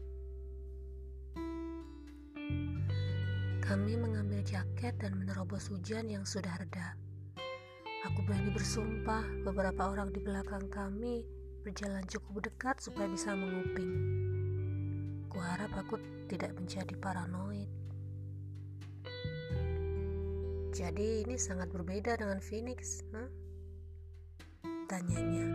[3.71, 6.91] Kami mengambil jaket dan menerobos hujan yang sudah reda.
[8.03, 11.23] Aku berani bersumpah beberapa orang di belakang kami
[11.63, 13.95] berjalan cukup dekat supaya bisa menguping.
[15.31, 17.71] Kuharap aku tidak menjadi paranoid.
[20.75, 23.31] Jadi ini sangat berbeda dengan Phoenix, huh?
[24.91, 25.47] Tanyanya.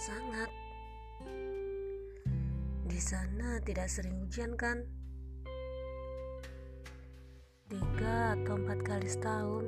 [0.00, 0.48] Sangat.
[2.88, 4.97] Di sana tidak sering hujan kan?
[8.08, 9.64] Tiga atau empat kali setahun.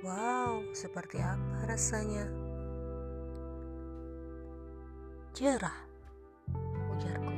[0.00, 2.24] Wow, seperti apa rasanya?
[5.36, 5.76] Cerah,
[6.88, 7.36] ujarku.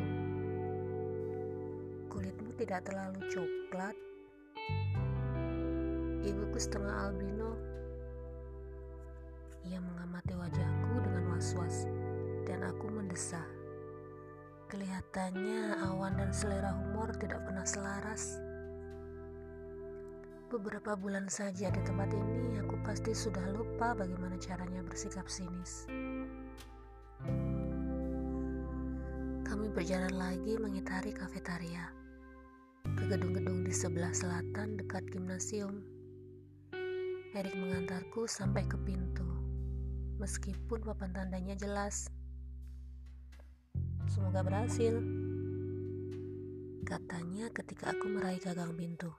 [2.06, 3.98] Kulitmu tidak terlalu coklat.
[6.22, 7.50] Ibuku setengah albino.
[9.66, 11.90] Ia mengamati wajahku dengan was-was,
[12.46, 13.55] dan aku mendesah.
[14.66, 18.42] Kelihatannya awan dan selera humor tidak pernah selaras.
[20.50, 25.86] Beberapa bulan saja di tempat ini, aku pasti sudah lupa bagaimana caranya bersikap sinis.
[29.46, 31.86] Kami berjalan lagi mengitari kafetaria
[32.98, 35.86] ke gedung-gedung di sebelah selatan dekat gimnasium.
[37.38, 39.30] Erik mengantarku sampai ke pintu,
[40.18, 42.10] meskipun papan tandanya jelas
[44.16, 44.96] Semoga berhasil.
[46.88, 49.12] Katanya ketika aku meraih gagang pintu.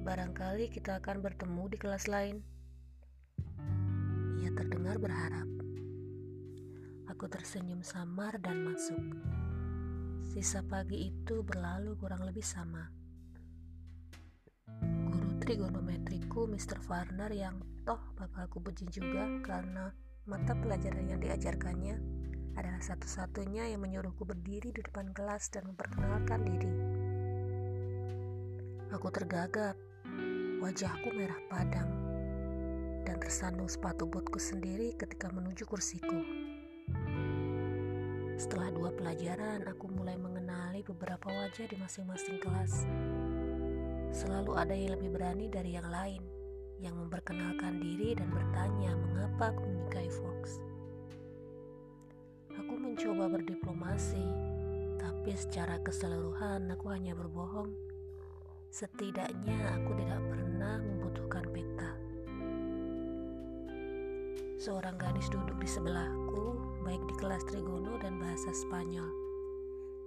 [0.00, 2.40] Barangkali kita akan bertemu di kelas lain.
[4.40, 5.44] Ia terdengar berharap.
[7.12, 9.12] Aku tersenyum samar dan masuk.
[10.32, 12.88] Sisa pagi itu berlalu kurang lebih sama.
[15.12, 16.80] Guru trigonometriku Mr.
[16.80, 19.92] Farner yang toh bakal aku juga karena
[20.24, 26.74] mata pelajaran yang diajarkannya adalah satu-satunya yang menyuruhku berdiri di depan kelas dan memperkenalkan diri.
[28.94, 29.74] Aku tergagap,
[30.62, 31.90] wajahku merah padam,
[33.02, 36.22] dan tersandung sepatu botku sendiri ketika menuju kursiku.
[38.34, 42.86] Setelah dua pelajaran, aku mulai mengenali beberapa wajah di masing-masing kelas.
[44.14, 46.22] Selalu ada yang lebih berani dari yang lain,
[46.78, 50.33] yang memperkenalkan diri dan bertanya mengapa aku menyukai Fox
[53.14, 54.26] mencoba berdiplomasi,
[54.98, 57.70] tapi secara keseluruhan aku hanya berbohong.
[58.74, 61.94] Setidaknya aku tidak pernah membutuhkan peta.
[64.58, 69.06] Seorang gadis duduk di sebelahku, baik di kelas trigono dan bahasa Spanyol.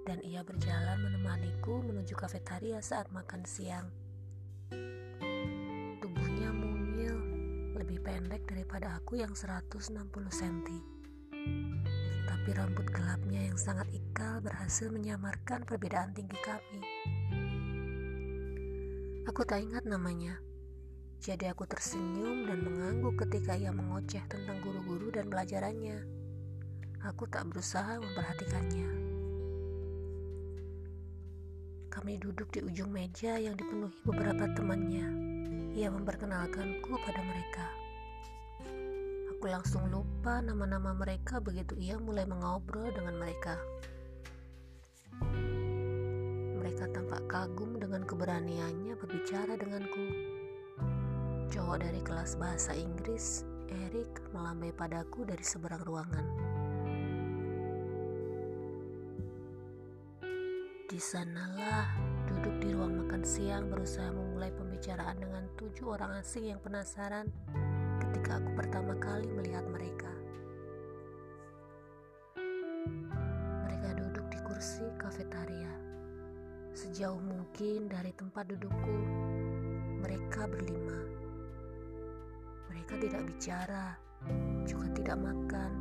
[0.03, 3.87] Dan ia berjalan menemaniku menuju kafetaria saat makan siang.
[6.03, 7.15] Tubuhnya mungil,
[7.71, 9.95] lebih pendek daripada aku yang 160
[10.27, 10.83] cm
[12.47, 16.79] tapi rambut gelapnya yang sangat ikal berhasil menyamarkan perbedaan tinggi kami.
[19.27, 20.39] Aku tak ingat namanya,
[21.19, 26.07] jadi aku tersenyum dan mengangguk ketika ia mengoceh tentang guru-guru dan pelajarannya.
[27.03, 28.95] Aku tak berusaha memperhatikannya.
[31.91, 35.03] Kami duduk di ujung meja yang dipenuhi beberapa temannya.
[35.75, 37.76] Ia memperkenalkanku pada mereka.
[39.47, 43.55] Langsung lupa nama-nama mereka begitu ia mulai mengobrol dengan mereka.
[46.59, 50.03] Mereka tampak kagum dengan keberaniannya berbicara denganku.
[51.47, 56.27] Cowok dari kelas bahasa Inggris, Eric, melambai padaku dari seberang ruangan.
[60.91, 61.95] Di sanalah
[62.27, 67.31] duduk di ruang makan siang berusaha memulai pembicaraan dengan tujuh orang asing yang penasaran
[68.17, 70.09] ketika aku pertama kali melihat mereka.
[73.69, 75.69] Mereka duduk di kursi kafetaria.
[76.73, 78.97] Sejauh mungkin dari tempat dudukku,
[80.01, 80.97] mereka berlima.
[82.73, 83.93] Mereka tidak bicara,
[84.65, 85.71] juga tidak makan.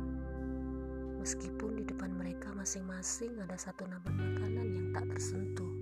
[1.17, 5.73] Meskipun di depan mereka masing-masing ada satu nampan makanan yang tak tersentuh.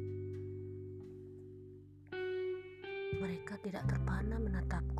[3.19, 4.94] Mereka tidak terpana menatapku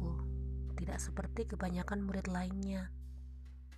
[0.76, 2.92] tidak seperti kebanyakan murid lainnya.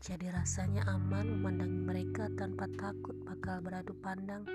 [0.01, 4.45] Jadi rasanya aman memandangi mereka tanpa takut bakal beradu pandang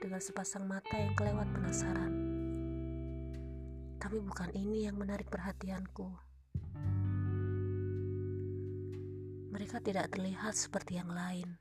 [0.00, 2.12] dengan sepasang mata yang kelewat penasaran.
[4.00, 6.08] Tapi bukan ini yang menarik perhatianku.
[9.52, 11.60] Mereka tidak terlihat seperti yang lain.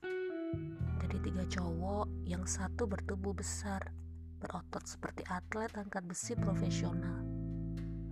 [1.04, 3.92] Dari tiga cowok, yang satu bertubuh besar,
[4.40, 7.28] berotot seperti atlet angkat besi profesional.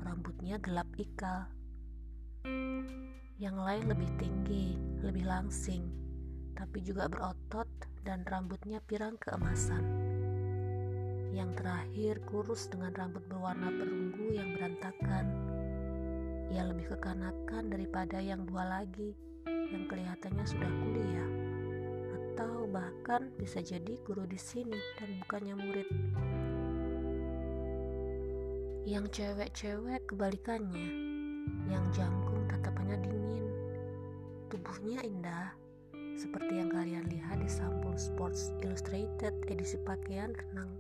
[0.04, 1.57] Rambutnya gelap ikal.
[3.38, 4.66] Yang lain lebih tinggi,
[5.06, 5.86] lebih langsing,
[6.58, 7.70] tapi juga berotot
[8.02, 9.86] dan rambutnya pirang keemasan.
[11.38, 15.30] Yang terakhir kurus dengan rambut berwarna perunggu yang berantakan.
[16.50, 19.14] Ia lebih kekanakan daripada yang dua lagi
[19.46, 21.30] yang kelihatannya sudah kuliah
[22.18, 25.90] atau bahkan bisa jadi guru di sini dan bukannya murid.
[28.90, 30.90] Yang cewek-cewek kebalikannya,
[31.70, 33.46] yang jangkung tatapannya dingin,
[34.48, 35.54] tubuhnya indah,
[36.18, 40.74] seperti yang kalian lihat di sampul Sports Illustrated edisi pakaian renang.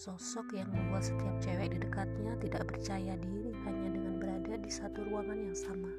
[0.00, 5.04] Sosok yang membuat setiap cewek di dekatnya tidak percaya diri hanya dengan berada di satu
[5.04, 5.92] ruangan yang sama.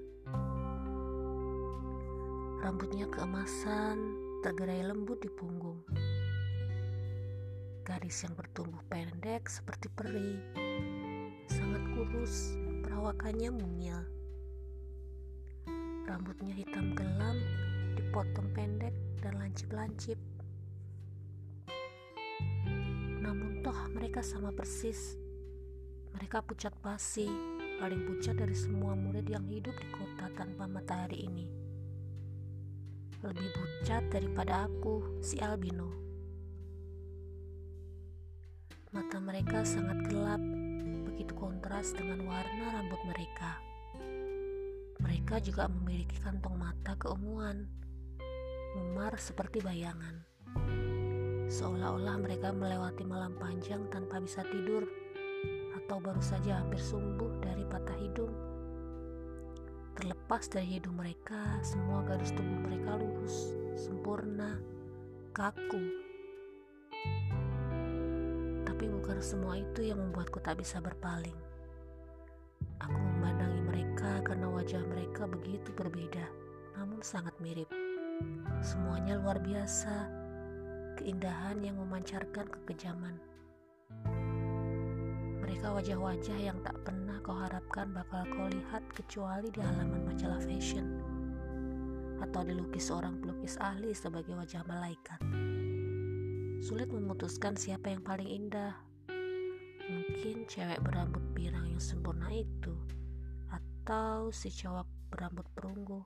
[2.65, 3.97] Rambutnya keemasan,
[4.41, 5.85] tergerai lembut di punggung.
[7.85, 10.41] Gadis yang bertumbuh pendek seperti peri,
[11.45, 14.20] sangat kurus, perawakannya mungil.
[16.11, 17.39] Rambutnya hitam gelam,
[17.95, 18.91] dipotong pendek
[19.23, 20.19] dan lancip-lancip.
[23.23, 25.15] Namun toh mereka sama persis.
[26.11, 27.31] Mereka pucat pasi,
[27.79, 31.61] paling pucat dari semua murid yang hidup di kota tanpa matahari ini
[33.21, 35.93] lebih pucat daripada aku, si albino.
[38.89, 40.41] Mata mereka sangat gelap,
[41.05, 43.70] begitu kontras dengan warna rambut mereka.
[45.01, 47.67] Mereka juga memiliki kantong mata keunguan,
[48.77, 50.23] memar seperti bayangan.
[51.51, 54.87] Seolah-olah mereka melewati malam panjang tanpa bisa tidur,
[55.81, 58.51] atau baru saja hampir sumbuh dari patah hidung
[60.01, 64.55] Terlepas dari hidung mereka, semua garis tubuh mereka lurus, sempurna,
[65.29, 65.83] kaku.
[68.63, 71.35] Tapi bukan semua itu yang membuatku tak bisa berpaling.
[72.81, 73.40] Aku memandangi
[74.01, 76.25] mereka karena wajah mereka begitu berbeda,
[76.73, 77.69] namun sangat mirip.
[78.57, 80.09] Semuanya luar biasa,
[80.97, 83.21] keindahan yang memancarkan kekejaman.
[85.45, 90.97] Mereka wajah-wajah yang tak pernah kau harapkan bakal kau lihat kecuali di halaman majalah fashion
[92.25, 95.21] atau dilukis seorang pelukis ahli sebagai wajah malaikat.
[96.57, 98.73] Sulit memutuskan siapa yang paling indah.
[99.85, 102.73] Mungkin cewek berambut pirang yang sempurna itu
[103.81, 106.05] atau si cowok berambut perunggu.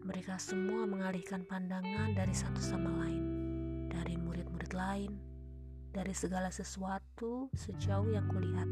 [0.00, 3.22] Mereka semua mengalihkan pandangan dari satu sama lain,
[3.92, 5.12] dari murid-murid lain,
[5.92, 8.64] dari segala sesuatu sejauh yang kulihat.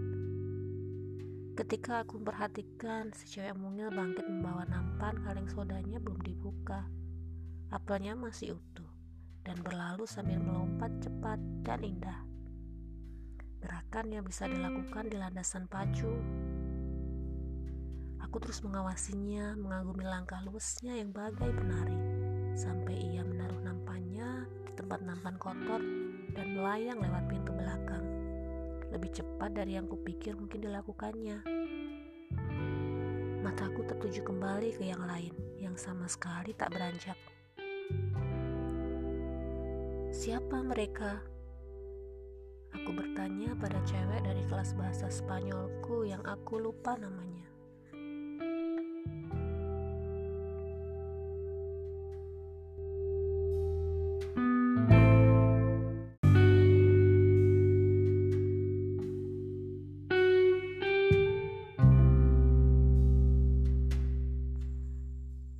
[1.52, 6.88] Ketika aku memperhatikan si cewek mungil bangkit membawa nampan kaleng sodanya belum dibuka.
[7.68, 8.88] Apelnya masih utuh
[9.44, 12.35] dan berlalu sambil melompat cepat dan indah.
[13.66, 16.06] Gerakan yang bisa dilakukan di landasan pacu.
[18.22, 21.98] Aku terus mengawasinya, mengagumi langkah luasnya yang bagai penari,
[22.54, 25.82] sampai ia menaruh nampannya di tempat nampan kotor
[26.38, 28.06] dan melayang lewat pintu belakang.
[28.94, 31.42] Lebih cepat dari yang kupikir mungkin dilakukannya.
[33.42, 37.18] Mataku tertuju kembali ke yang lain yang sama sekali tak beranjak.
[40.14, 41.18] Siapa mereka?
[42.76, 47.48] Aku bertanya pada cewek dari kelas bahasa Spanyolku yang aku lupa namanya.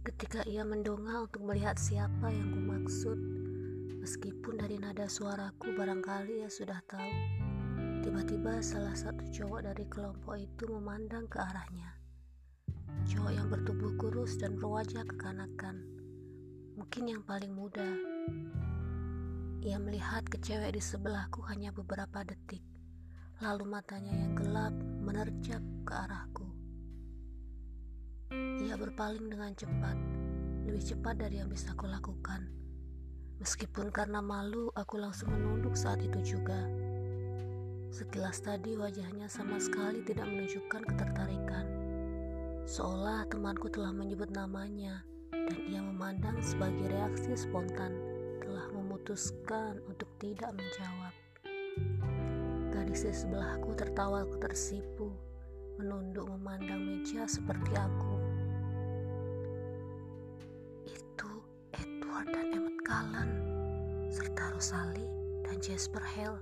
[0.05, 3.36] Ketika ia mendongak untuk melihat siapa yang kumaksud,
[4.07, 7.11] meskipun dari nada suaraku barangkali ia sudah tahu.
[8.07, 11.91] Tiba-tiba salah satu cowok dari kelompok itu memandang ke arahnya.
[13.03, 15.83] Cowok yang bertubuh kurus dan berwajah kekanakan.
[16.79, 17.83] Mungkin yang paling muda.
[19.67, 22.63] Ia melihat ke cewek di sebelahku hanya beberapa detik.
[23.43, 26.47] Lalu matanya yang gelap menerjap ke arahku.
[28.71, 29.99] Ia berpaling dengan cepat,
[30.63, 32.56] lebih cepat dari yang bisa aku lakukan.
[33.37, 36.65] Meskipun karena malu, aku langsung menunduk saat itu juga.
[37.93, 41.67] Sekilas tadi wajahnya sama sekali tidak menunjukkan ketertarikan.
[42.67, 47.95] Seolah temanku telah menyebut namanya dan ia memandang sebagai reaksi spontan
[48.43, 51.15] telah memutuskan untuk tidak menjawab.
[52.75, 55.15] Gadis di sebelahku tertawa tersipu
[55.79, 58.15] menunduk memandang meja seperti aku.
[60.89, 61.31] Itu
[61.77, 63.31] Edward dan Emmett Cullen,
[64.15, 65.11] serta Rosalie
[65.43, 66.39] dan Jasper Hale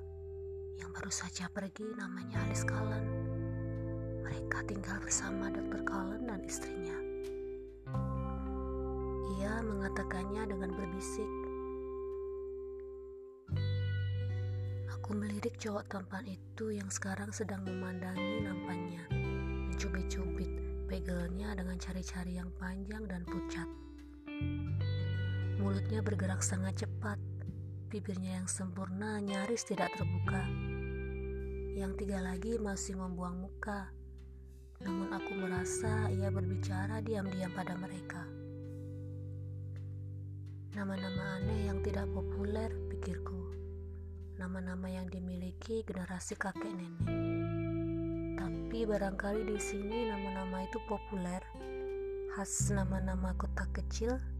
[0.76, 3.00] yang baru saja pergi namanya Alice Cullen.
[4.20, 5.80] Mereka tinggal bersama Dr.
[5.88, 7.00] Cullen dan istrinya.
[9.40, 11.32] Ia mengatakannya dengan berbisik.
[15.00, 19.04] Aku melirik cowok tampan itu yang sekarang sedang memandangi nampannya,
[19.72, 20.52] mencubit-cubit
[20.92, 23.83] pegelnya dengan cari-cari yang panjang dan pucat.
[25.94, 27.22] Mulutnya bergerak sangat cepat,
[27.86, 30.42] bibirnya yang sempurna nyaris tidak terbuka.
[31.78, 33.94] Yang tiga lagi masih membuang muka,
[34.82, 38.26] namun aku merasa ia berbicara diam-diam pada mereka.
[40.74, 43.54] Nama-nama aneh yang tidak populer, pikirku.
[44.34, 47.06] Nama-nama yang dimiliki generasi kakek nenek.
[48.34, 51.38] Tapi barangkali di sini nama-nama itu populer,
[52.34, 54.33] khas nama-nama kota kecil.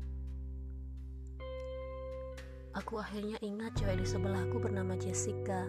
[2.74, 5.62] Aku akhirnya ingat cewek di sebelahku bernama Jessica,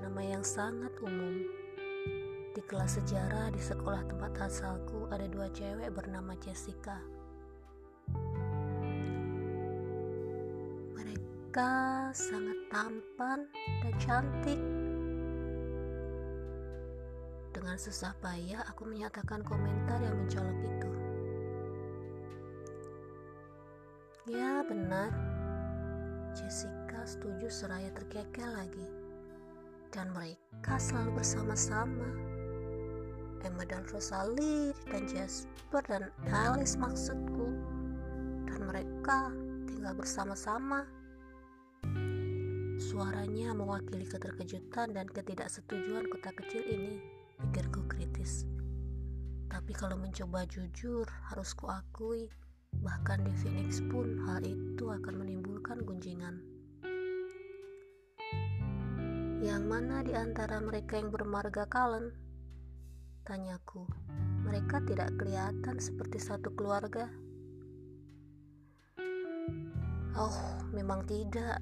[0.00, 1.44] nama yang sangat umum.
[2.56, 6.96] Di kelas sejarah di sekolah tempat asalku ada dua cewek bernama Jessica.
[10.96, 11.72] Mereka
[12.16, 13.44] sangat tampan
[13.84, 14.60] dan cantik.
[17.52, 20.90] Dengan susah payah aku menyatakan komentar yang mencolok itu.
[24.32, 25.35] Ya benar,
[26.36, 28.84] Jessica setuju seraya terkekel lagi.
[29.88, 32.04] Dan mereka selalu bersama-sama.
[33.40, 37.48] Emma dan Rosalie dan Jasper dan Alice maksudku.
[38.44, 39.32] Dan mereka
[39.64, 40.84] tinggal bersama-sama.
[42.76, 47.00] Suaranya mewakili keterkejutan dan ketidaksetujuan kota kecil ini,
[47.40, 48.44] pikirku kritis.
[49.48, 52.28] Tapi kalau mencoba jujur, harus kuakui,
[52.84, 56.40] bahkan di Phoenix pun hal itu akan menimbulkan gunjingan.
[59.44, 62.10] Yang mana di antara mereka yang bermarga Kalen?
[63.22, 63.86] Tanyaku.
[64.42, 67.06] Mereka tidak kelihatan seperti satu keluarga.
[70.16, 70.38] Oh,
[70.72, 71.60] memang tidak,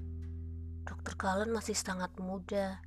[0.86, 2.78] Dokter Kalen masih sangat muda,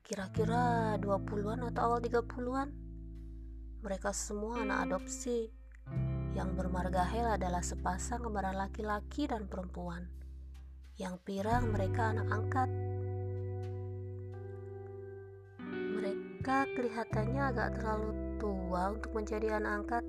[0.00, 2.72] kira-kira 20-an atau awal 30-an.
[3.84, 5.59] Mereka semua anak adopsi.
[6.30, 10.06] Yang bermarga Hel adalah sepasang kembaran laki-laki dan perempuan.
[10.94, 12.70] Yang pirang mereka anak angkat.
[15.68, 20.04] Mereka kelihatannya agak terlalu tua untuk menjadi anak angkat.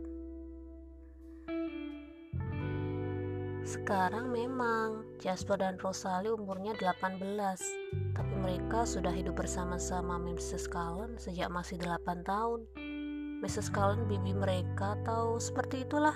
[3.66, 7.62] Sekarang memang Jasper dan Rosalie umurnya 18,
[8.14, 10.70] tapi mereka sudah hidup bersama-sama Mrs.
[10.70, 12.91] Cullen sejak masih 8 tahun.
[13.42, 13.74] Mrs.
[13.74, 16.14] Cullen bibi mereka atau seperti itulah.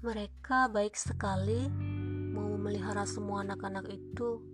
[0.00, 1.72] Mereka baik sekali
[2.36, 4.44] memelihara semua anak-anak itu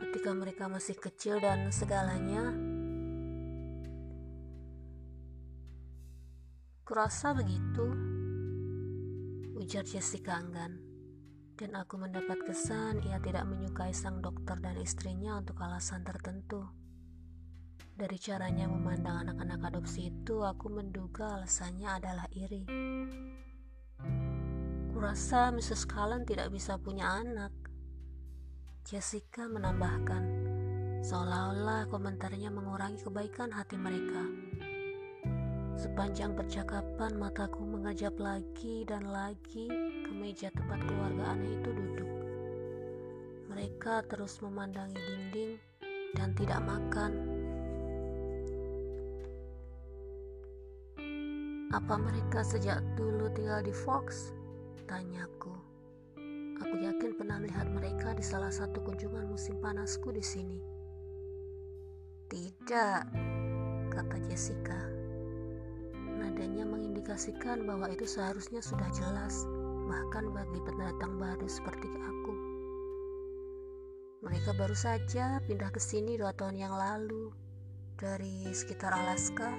[0.00, 2.73] ketika mereka masih kecil dan segalanya.
[6.94, 7.90] Kurasa begitu,
[9.58, 10.78] ujar Jessica enggan.
[11.58, 16.62] Dan aku mendapat kesan ia tidak menyukai sang dokter dan istrinya untuk alasan tertentu.
[17.98, 22.62] Dari caranya memandang anak-anak adopsi itu, aku menduga alasannya adalah iri.
[24.94, 25.90] Kurasa Mrs.
[25.90, 27.50] Cullen tidak bisa punya anak.
[28.86, 30.22] Jessica menambahkan,
[31.02, 34.43] seolah-olah komentarnya mengurangi kebaikan hati mereka.
[35.74, 39.66] Sepanjang percakapan mataku mengajap lagi dan lagi
[40.06, 42.10] ke meja tempat keluarga aneh itu duduk.
[43.50, 45.52] Mereka terus memandangi dinding
[46.14, 47.12] dan tidak makan.
[51.74, 54.30] Apa mereka sejak dulu tinggal di Fox?
[54.86, 55.50] Tanyaku.
[56.62, 60.62] Aku yakin pernah melihat mereka di salah satu kunjungan musim panasku di sini.
[62.30, 63.02] Tidak,
[63.90, 65.03] kata Jessica.
[66.18, 69.46] Nadanya mengindikasikan bahwa itu seharusnya sudah jelas,
[69.86, 72.34] bahkan bagi pendatang baru seperti aku.
[74.24, 77.34] Mereka baru saja pindah ke sini dua tahun yang lalu
[78.00, 79.52] dari sekitar Alaska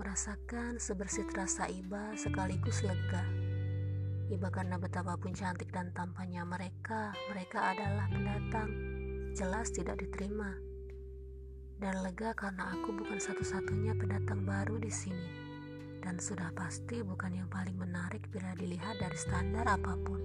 [0.00, 3.20] merasakan sebersih terasa iba sekaligus lega.
[4.32, 8.70] Iba karena betapapun cantik dan tampannya mereka, mereka adalah pendatang,
[9.36, 10.69] jelas tidak diterima.
[11.80, 15.28] Dan lega karena aku bukan satu-satunya pendatang baru di sini
[16.04, 20.20] dan sudah pasti bukan yang paling menarik bila dilihat dari standar apa pun.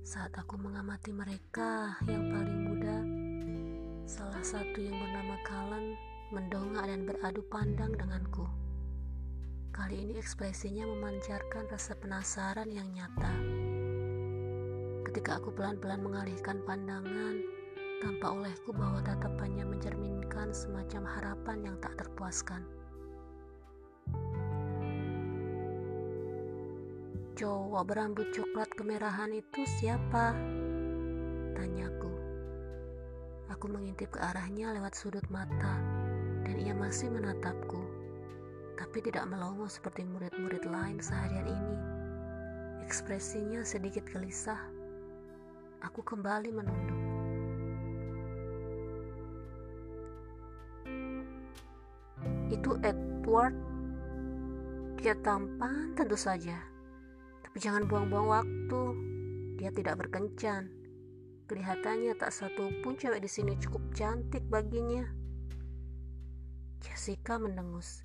[0.00, 2.96] Saat aku mengamati mereka yang paling muda,
[4.08, 5.86] salah satu yang bernama Kalen
[6.32, 8.48] mendongak dan beradu pandang denganku.
[9.76, 13.34] Kali ini ekspresinya memancarkan rasa penasaran yang nyata.
[15.04, 17.55] Ketika aku pelan-pelan mengalihkan pandangan,
[18.00, 22.64] tanpa olehku bahwa tatapannya mencerminkan semacam harapan yang tak terpuaskan.
[27.36, 30.32] Cowok berambut coklat kemerahan itu siapa?
[31.52, 32.12] Tanyaku.
[33.52, 35.76] Aku mengintip ke arahnya lewat sudut mata,
[36.48, 37.80] dan ia masih menatapku,
[38.80, 41.78] tapi tidak melongo seperti murid-murid lain seharian ini.
[42.80, 44.72] Ekspresinya sedikit gelisah.
[45.84, 47.05] Aku kembali menunduk.
[52.56, 53.52] Itu Edward.
[54.96, 56.56] Dia tampan tentu saja.
[57.44, 58.82] Tapi jangan buang-buang waktu.
[59.60, 60.72] Dia tidak berkencan.
[61.46, 65.04] Kelihatannya tak satu pun cewek di sini cukup cantik baginya.
[66.82, 68.02] Jessica mendengus.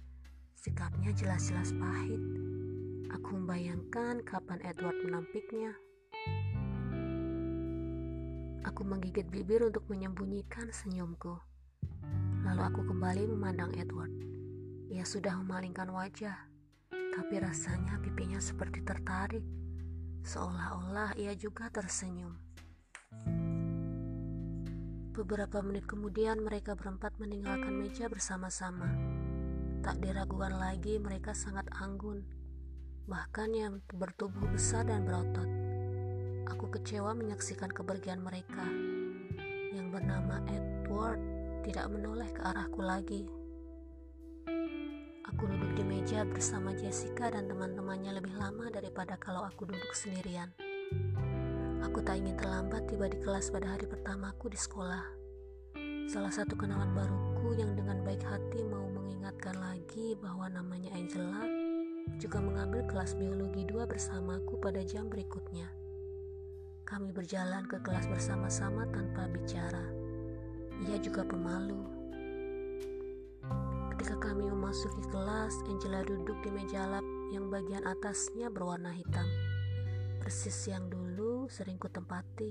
[0.54, 2.22] Sikapnya jelas-jelas pahit.
[3.18, 5.74] Aku membayangkan kapan Edward menampiknya.
[8.62, 11.34] Aku menggigit bibir untuk menyembunyikan senyumku.
[12.46, 14.31] Lalu aku kembali memandang Edward.
[14.92, 16.36] Ia sudah memalingkan wajah,
[16.92, 19.40] tapi rasanya pipinya seperti tertarik,
[20.28, 22.36] seolah-olah ia juga tersenyum.
[25.16, 28.92] Beberapa menit kemudian mereka berempat meninggalkan meja bersama-sama.
[29.80, 32.28] Tak diragukan lagi mereka sangat anggun,
[33.08, 35.48] bahkan yang bertubuh besar dan berotot.
[36.52, 38.68] Aku kecewa menyaksikan kepergian mereka.
[39.72, 41.24] Yang bernama Edward
[41.64, 43.41] tidak menoleh ke arahku lagi.
[45.32, 50.52] Aku duduk di meja bersama Jessica dan teman-temannya lebih lama daripada kalau aku duduk sendirian.
[51.88, 55.08] Aku tak ingin terlambat tiba di kelas pada hari pertamaku di sekolah.
[56.12, 61.48] Salah satu kenalan baruku yang dengan baik hati mau mengingatkan lagi bahwa namanya Angela
[62.20, 65.72] juga mengambil kelas biologi 2 bersamaku pada jam berikutnya.
[66.84, 69.88] Kami berjalan ke kelas bersama-sama tanpa bicara.
[70.92, 71.91] Ia juga pemalu
[74.02, 79.30] Ketika kami memasuki kelas, Angela duduk di meja lab yang bagian atasnya berwarna hitam.
[80.18, 82.50] Persis yang dulu sering kutempati.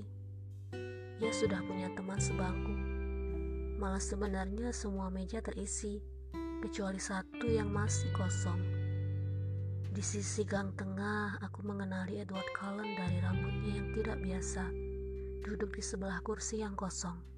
[1.19, 2.71] Ia sudah punya teman sebangku.
[3.83, 5.99] Malah sebenarnya semua meja terisi,
[6.63, 8.63] kecuali satu yang masih kosong.
[9.91, 14.71] Di sisi gang tengah, aku mengenali Edward Cullen dari rambutnya yang tidak biasa,
[15.43, 17.30] duduk di sebelah kursi yang kosong.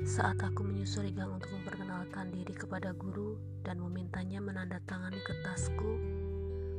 [0.00, 5.90] Saat aku menyusuri gang untuk memperkenalkan diri kepada guru dan memintanya menandatangani kertasku,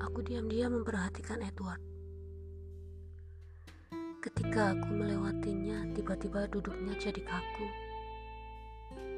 [0.01, 1.77] aku diam-diam memperhatikan Edward.
[4.25, 7.67] Ketika aku melewatinya, tiba-tiba duduknya jadi kaku.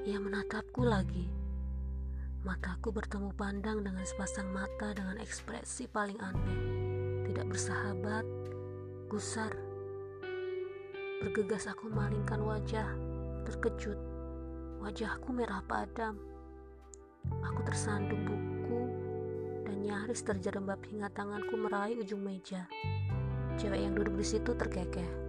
[0.04, 1.32] Ia menatapku lagi.
[2.44, 6.60] Mataku bertemu pandang dengan sepasang mata dengan ekspresi paling aneh.
[7.32, 8.28] Tidak bersahabat,
[9.08, 9.56] gusar.
[11.24, 13.13] Bergegas aku malingkan wajah
[13.44, 14.00] Terkejut,
[14.80, 16.16] wajahku merah padam.
[17.44, 18.82] Aku tersandung buku
[19.68, 22.68] dan nyaris terjerembab hingga tanganku meraih ujung meja.
[23.60, 25.24] Cewek yang duduk di situ terkekeh.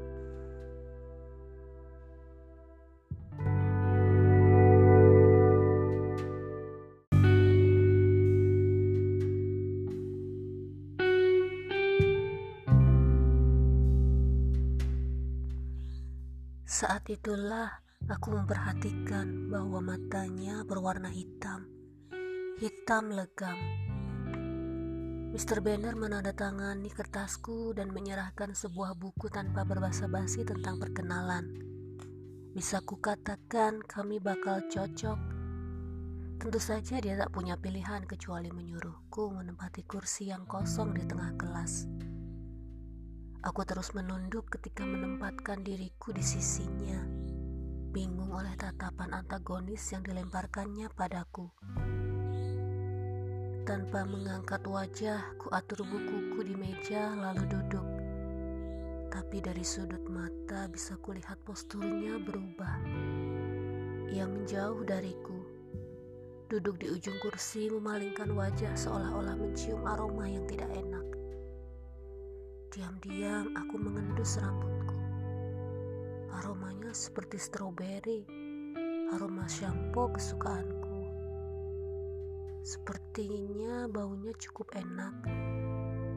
[16.74, 17.70] Saat itulah
[18.04, 21.64] Aku memperhatikan bahwa matanya berwarna hitam,
[22.60, 23.56] hitam legam.
[25.32, 25.64] Mr.
[25.64, 31.48] Banner menandatangani kertasku dan menyerahkan sebuah buku tanpa berbasa-basi tentang perkenalan.
[32.52, 35.18] Bisa kukatakan kami bakal cocok.
[36.44, 41.88] Tentu saja dia tak punya pilihan kecuali menyuruhku menempati kursi yang kosong di tengah kelas.
[43.48, 47.23] Aku terus menunduk ketika menempatkan diriku di sisinya
[47.94, 51.46] bingung oleh tatapan antagonis yang dilemparkannya padaku.
[53.62, 57.86] Tanpa mengangkat wajah, ku atur bukuku di meja lalu duduk.
[59.14, 62.82] Tapi dari sudut mata bisa kulihat posturnya berubah.
[64.10, 65.38] Ia menjauh dariku.
[66.50, 71.06] Duduk di ujung kursi memalingkan wajah seolah-olah mencium aroma yang tidak enak.
[72.74, 74.93] Diam-diam aku mengendus rambutku.
[76.34, 78.26] Aromanya seperti stroberi,
[79.14, 80.98] aroma shampoo kesukaanku.
[82.66, 85.14] Sepertinya baunya cukup enak.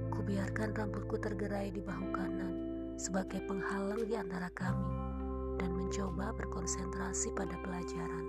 [0.09, 2.55] Kubiarkan rambutku tergerai di bahu kanan
[2.97, 4.89] sebagai penghalang di antara kami
[5.61, 8.25] dan mencoba berkonsentrasi pada pelajaran.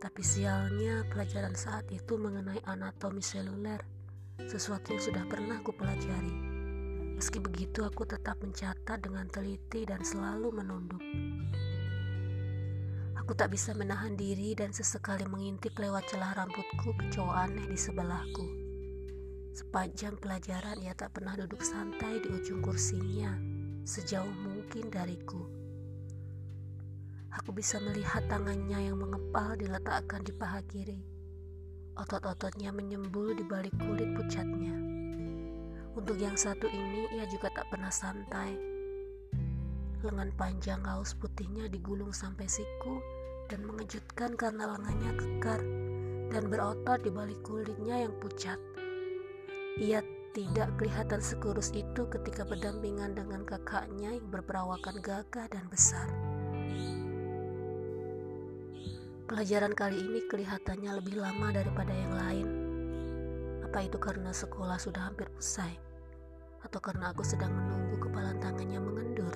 [0.00, 3.84] Tapi sialnya pelajaran saat itu mengenai anatomi seluler,
[4.48, 6.55] sesuatu yang sudah pernah kupelajari.
[7.16, 11.00] Meski begitu, aku tetap mencatat dengan teliti dan selalu menunduk.
[13.16, 17.74] Aku tak bisa menahan diri dan sesekali mengintip lewat celah rambutku ke cowok aneh di
[17.80, 18.46] sebelahku.
[19.56, 23.32] Sepanjang pelajaran ia tak pernah duduk santai di ujung kursinya,
[23.88, 25.40] sejauh mungkin dariku.
[27.32, 31.00] Aku bisa melihat tangannya yang mengepal diletakkan di paha kiri.
[31.96, 34.76] Otot-ototnya menyembul di balik kulit pucatnya.
[35.96, 38.52] Untuk yang satu ini, ia juga tak pernah santai.
[40.04, 43.00] Lengan panjang kaos putihnya digulung sampai siku
[43.48, 45.60] dan mengejutkan karena lengannya kekar
[46.28, 48.60] dan berotot di balik kulitnya yang pucat.
[49.80, 50.04] Ia
[50.36, 56.04] tidak kelihatan sekurus itu ketika berdampingan dengan kakaknya yang berperawakan gagah dan besar.
[59.26, 62.48] Pelajaran kali ini kelihatannya lebih lama daripada yang lain.
[63.64, 65.85] Apa itu karena sekolah sudah hampir usai?
[66.66, 69.34] Atau karena aku sedang menunggu kepalan tangannya mengendur.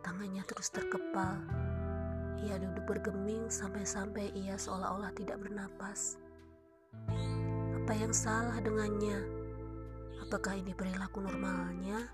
[0.00, 1.44] Tangannya terus terkepal.
[2.48, 6.16] Ia duduk bergeming sampai-sampai ia seolah-olah tidak bernapas.
[7.84, 9.20] Apa yang salah dengannya?
[10.24, 12.08] Apakah ini perilaku normalnya?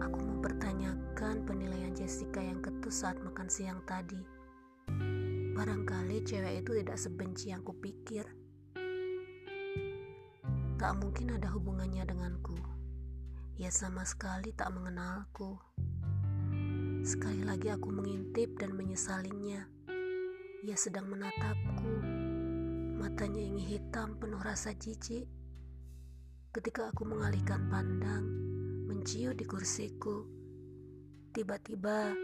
[0.00, 4.18] Aku mempertanyakan penilaian Jessica yang ketus saat makan siang tadi.
[5.52, 8.24] Barangkali cewek itu tidak sebenci yang kupikir.
[10.80, 12.56] Tak mungkin ada hubungannya denganku.
[13.60, 15.60] Ia sama sekali tak mengenalku.
[17.04, 19.60] Sekali lagi aku mengintip dan menyesalinya.
[20.64, 21.92] Ia sedang menatapku.
[22.96, 25.28] Matanya ingin hitam penuh rasa jijik.
[26.48, 28.24] Ketika aku mengalihkan pandang,
[28.88, 30.24] menciut di kursiku,
[31.36, 32.16] tiba-tiba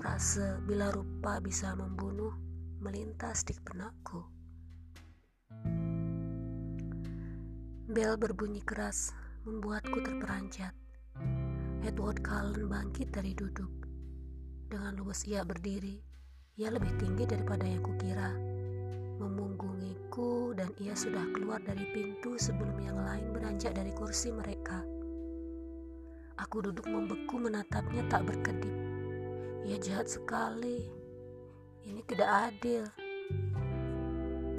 [0.00, 2.32] frase bila rupa bisa membunuh
[2.80, 4.37] melintas di benakku.
[7.88, 9.16] Bel berbunyi keras,
[9.48, 10.76] membuatku terperanjat.
[11.80, 13.88] Edward Cullen bangkit dari duduk.
[14.68, 15.96] Dengan luwes ia berdiri.
[16.60, 18.36] Ia lebih tinggi daripada yang kukira.
[19.16, 24.84] Memunggungiku dan ia sudah keluar dari pintu sebelum yang lain beranjak dari kursi mereka.
[26.44, 28.76] Aku duduk membeku menatapnya tak berkedip.
[29.64, 30.92] Ia jahat sekali.
[31.88, 32.84] Ini tidak adil.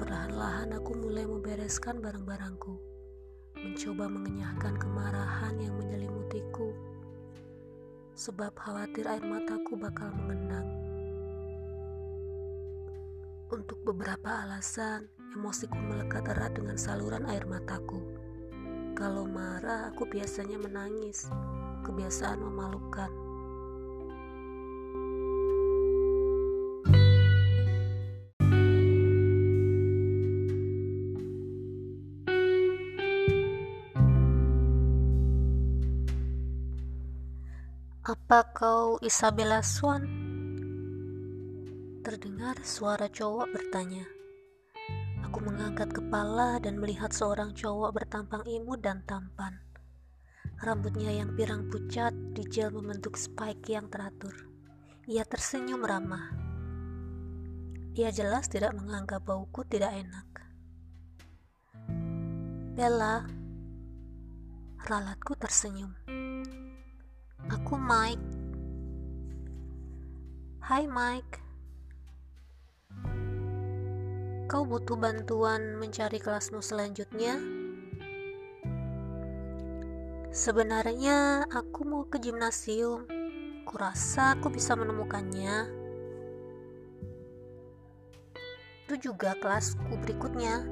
[0.02, 2.89] Perlahan-lahan aku mulai membereskan barang-barangku
[3.60, 6.72] mencoba mengenyahkan kemarahan yang menyelimutiku,
[8.16, 10.68] sebab khawatir air mataku bakal mengenang.
[13.50, 17.98] Untuk beberapa alasan, emosiku melekat erat dengan saluran air mataku.
[18.94, 21.26] Kalau marah, aku biasanya menangis,
[21.82, 23.29] kebiasaan memalukan.
[38.90, 40.02] Apa kau Isabella Swan?
[42.02, 44.02] Terdengar suara cowok bertanya.
[45.30, 49.62] Aku mengangkat kepala dan melihat seorang cowok bertampang imut dan tampan.
[50.58, 54.34] Rambutnya yang pirang pucat dijel membentuk spike yang teratur.
[55.06, 56.26] Ia tersenyum ramah.
[57.94, 60.26] Ia jelas tidak menganggap bauku tidak enak.
[62.74, 63.22] Bella,
[64.82, 65.94] ralatku tersenyum.
[67.54, 68.29] Aku Mike.
[70.70, 71.42] Hai Mike.
[74.46, 77.42] Kau butuh bantuan mencari kelasmu selanjutnya?
[80.30, 83.02] Sebenarnya aku mau ke gimnasium.
[83.66, 85.66] Kurasa aku bisa menemukannya.
[88.86, 90.70] Itu juga kelasku berikutnya.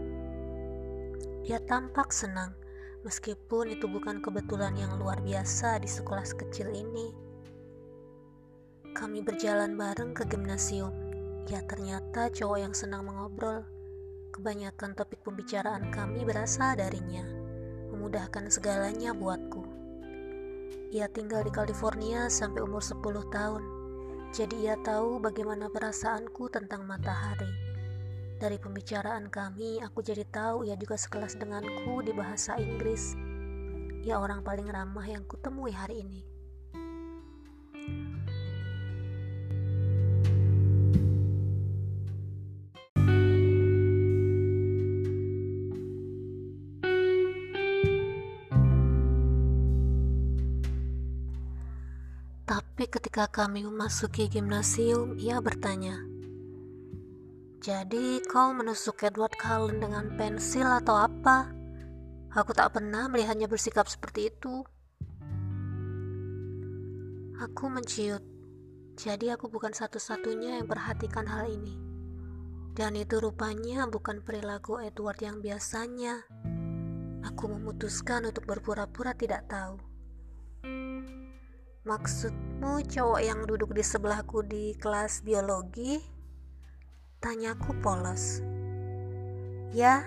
[1.43, 2.55] Dia tampak senang
[3.03, 7.28] meskipun itu bukan kebetulan yang luar biasa di sekolah kecil ini.
[8.97, 10.93] Kami berjalan bareng ke gimnasium.
[11.49, 13.65] Ya ternyata cowok yang senang mengobrol.
[14.29, 17.25] Kebanyakan topik pembicaraan kami berasal darinya,
[17.91, 19.65] memudahkan segalanya buatku.
[20.93, 23.63] Ia tinggal di California sampai umur 10 tahun,
[24.33, 27.49] jadi ia tahu bagaimana perasaanku tentang matahari.
[28.39, 33.19] Dari pembicaraan kami, aku jadi tahu ia juga sekelas denganku di bahasa Inggris.
[34.07, 36.23] Ia orang paling ramah yang kutemui hari ini.
[52.49, 56.01] Ketika kami memasuki gimnasium, ia bertanya,
[57.61, 61.53] "Jadi kau menusuk Edward Cullen dengan pensil atau apa?
[62.33, 64.65] Aku tak pernah melihatnya bersikap seperti itu."
[67.43, 68.25] Aku menciut,
[68.97, 71.77] jadi aku bukan satu-satunya yang perhatikan hal ini.
[72.73, 76.25] Dan itu rupanya bukan perilaku Edward yang biasanya.
[77.27, 79.88] Aku memutuskan untuk berpura-pura tidak tahu.
[81.89, 85.97] Maksudmu cowok yang duduk di sebelahku di kelas biologi?
[87.17, 88.45] Tanyaku polos.
[89.73, 90.05] Ya,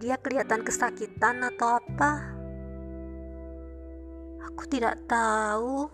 [0.00, 2.32] dia kelihatan kesakitan atau apa?
[4.48, 5.92] Aku tidak tahu,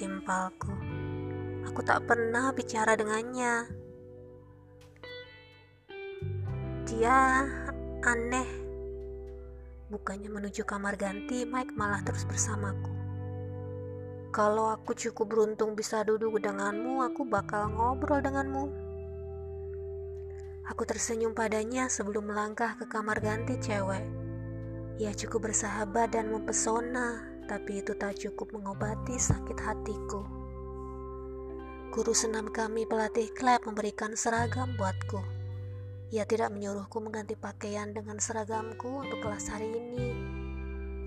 [0.00, 0.72] timpalku.
[1.68, 3.68] Aku tak pernah bicara dengannya.
[6.88, 7.44] Dia
[8.00, 8.48] aneh.
[9.92, 12.99] Bukannya menuju kamar ganti, Mike malah terus bersamaku.
[14.30, 18.70] Kalau aku cukup beruntung bisa duduk denganmu, aku bakal ngobrol denganmu.
[20.70, 24.06] Aku tersenyum padanya sebelum melangkah ke kamar ganti cewek.
[25.02, 30.22] Ia cukup bersahabat dan mempesona, tapi itu tak cukup mengobati sakit hatiku.
[31.90, 35.18] Guru senam kami pelatih klub memberikan seragam buatku.
[36.14, 40.39] Ia tidak menyuruhku mengganti pakaian dengan seragamku untuk kelas hari ini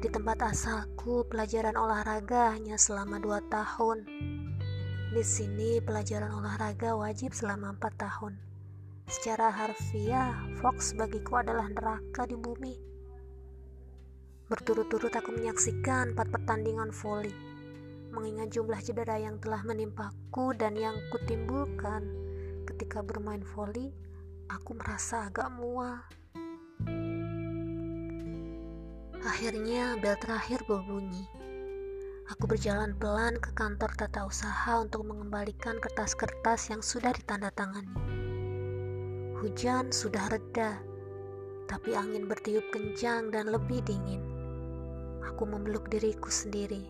[0.04, 4.04] di tempat asalku, pelajaran olahraga hanya selama dua tahun.
[5.16, 8.36] Di sini, pelajaran olahraga wajib selama empat tahun.
[9.08, 12.76] Secara harfiah, Fox bagiku adalah neraka di bumi.
[14.52, 17.32] Berturut-turut aku menyaksikan empat pertandingan voli.
[18.12, 22.04] Mengingat jumlah cedera yang telah menimpaku dan yang kutimbulkan
[22.68, 23.96] ketika bermain voli,
[24.52, 26.04] aku merasa agak mual.
[29.24, 31.24] Akhirnya bel terakhir berbunyi.
[32.36, 37.96] Aku berjalan pelan ke kantor tata usaha untuk mengembalikan kertas-kertas yang sudah ditandatangani.
[39.40, 40.76] Hujan sudah reda,
[41.72, 44.20] tapi angin bertiup kencang dan lebih dingin.
[45.32, 46.84] Aku memeluk diriku sendiri.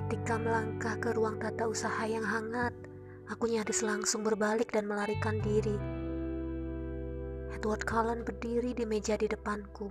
[0.00, 2.72] Ketika melangkah ke ruang tata usaha yang hangat,
[3.28, 5.91] aku nyaris langsung berbalik dan melarikan diri
[7.62, 9.86] Edward Cullen berdiri di meja di depanku.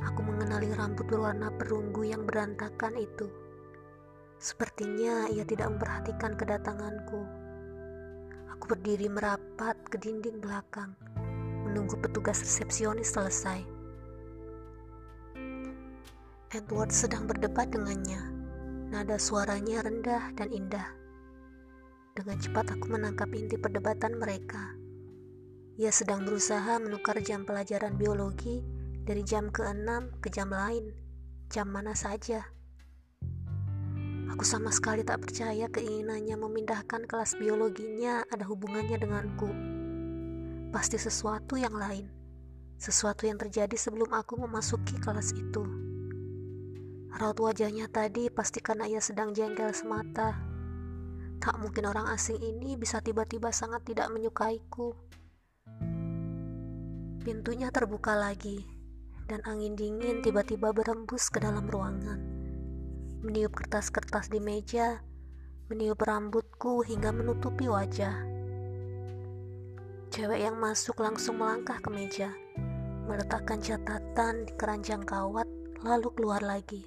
[0.00, 3.28] Aku mengenali rambut berwarna perunggu yang berantakan itu.
[4.40, 7.20] Sepertinya ia tidak memperhatikan kedatanganku.
[8.48, 10.96] Aku berdiri merapat ke dinding belakang,
[11.68, 13.60] menunggu petugas resepsionis selesai.
[16.48, 18.24] Edward sedang berdebat dengannya.
[18.88, 20.88] Nada suaranya rendah dan indah.
[22.16, 24.80] Dengan cepat aku menangkap inti perdebatan mereka.
[25.74, 28.62] Ia sedang berusaha menukar jam pelajaran biologi
[29.02, 30.94] dari jam ke-6 ke jam lain,
[31.50, 32.46] jam mana saja.
[34.30, 39.50] Aku sama sekali tak percaya keinginannya memindahkan kelas biologinya ada hubungannya denganku.
[40.70, 42.06] Pasti sesuatu yang lain,
[42.78, 45.66] sesuatu yang terjadi sebelum aku memasuki kelas itu.
[47.18, 50.38] Raut wajahnya tadi pasti karena ia sedang jengkel semata.
[51.42, 54.94] Tak mungkin orang asing ini bisa tiba-tiba sangat tidak menyukaiku.
[57.24, 58.68] Pintunya terbuka lagi,
[59.24, 62.20] dan angin dingin tiba-tiba berembus ke dalam ruangan.
[63.24, 65.00] Meniup kertas-kertas di meja,
[65.72, 68.28] meniup rambutku hingga menutupi wajah.
[70.12, 72.28] Cewek yang masuk langsung melangkah ke meja,
[73.08, 75.48] meletakkan catatan di keranjang kawat,
[75.80, 76.84] lalu keluar lagi.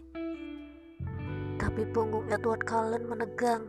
[1.58, 3.66] Tapi punggung Edward Cullen menegang,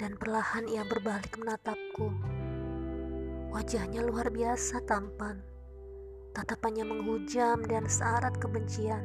[0.00, 2.08] dan perlahan ia berbalik menatapku.
[3.52, 5.55] Wajahnya luar biasa tampan
[6.36, 9.00] Tatapannya menghujam dan syarat kebencian.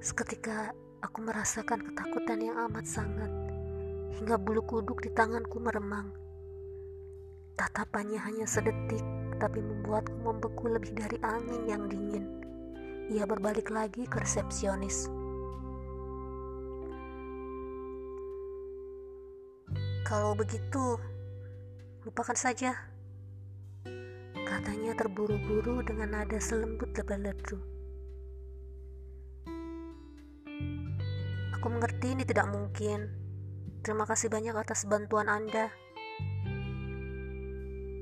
[0.00, 0.72] Seketika
[1.04, 3.28] aku merasakan ketakutan yang amat sangat,
[4.16, 6.08] hingga bulu kuduk di tanganku meremang.
[7.60, 9.04] Tatapannya hanya sedetik,
[9.36, 12.24] tapi membuatku membeku lebih dari angin yang dingin.
[13.12, 15.12] Ia berbalik lagi ke resepsionis.
[20.08, 20.96] Kalau begitu,
[22.08, 22.91] lupakan saja
[24.52, 27.56] katanya terburu-buru dengan nada selembut lebar-ledu.
[31.56, 33.08] Aku mengerti ini tidak mungkin.
[33.80, 35.72] Terima kasih banyak atas bantuan Anda.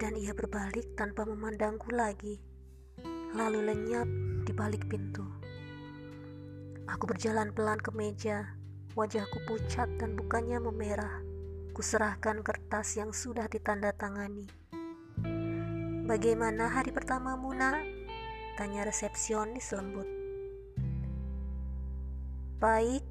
[0.03, 2.43] Dan ia berbalik tanpa memandangku lagi,
[3.39, 4.11] lalu lenyap
[4.43, 5.23] di balik pintu.
[6.91, 8.59] Aku berjalan pelan ke meja,
[8.99, 11.23] wajahku pucat dan bukannya memerah.
[11.79, 14.51] Kuserahkan kertas yang sudah ditandatangani.
[16.11, 17.79] Bagaimana hari pertama Muna?
[18.59, 20.11] Tanya resepsionis lembut.
[22.59, 23.07] Baik,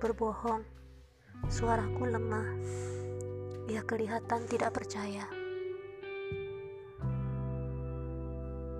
[0.00, 0.64] berbohong.
[1.52, 2.48] Suaraku lemah.
[3.68, 5.28] Ia kelihatan tidak percaya.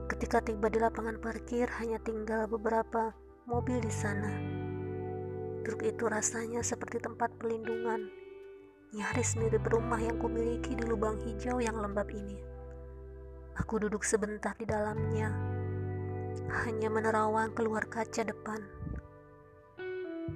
[0.08, 3.12] Ketika tiba di lapangan parkir, hanya tinggal beberapa
[3.44, 4.32] mobil di sana.
[5.60, 8.08] Truk itu rasanya seperti tempat pelindungan,
[8.90, 12.42] nyaris mirip rumah yang kumiliki di lubang hijau yang lembab ini.
[13.54, 15.30] Aku duduk sebentar di dalamnya,
[16.66, 18.58] hanya menerawang keluar kaca depan.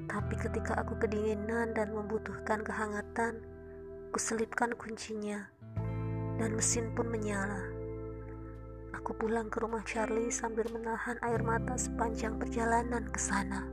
[0.07, 3.42] Tapi ketika aku kedinginan dan membutuhkan kehangatan,
[4.14, 5.50] kuselipkan kuncinya,
[6.38, 7.66] dan mesin pun menyala.
[8.94, 13.66] Aku pulang ke rumah Charlie sambil menahan air mata sepanjang perjalanan ke sana.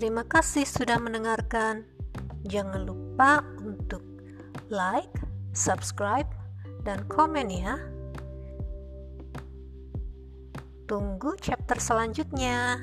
[0.00, 1.84] Terima kasih sudah mendengarkan.
[2.48, 4.00] Jangan lupa untuk
[4.72, 5.12] like,
[5.52, 6.24] subscribe,
[6.88, 7.76] dan komen ya.
[10.88, 12.80] Tunggu chapter selanjutnya.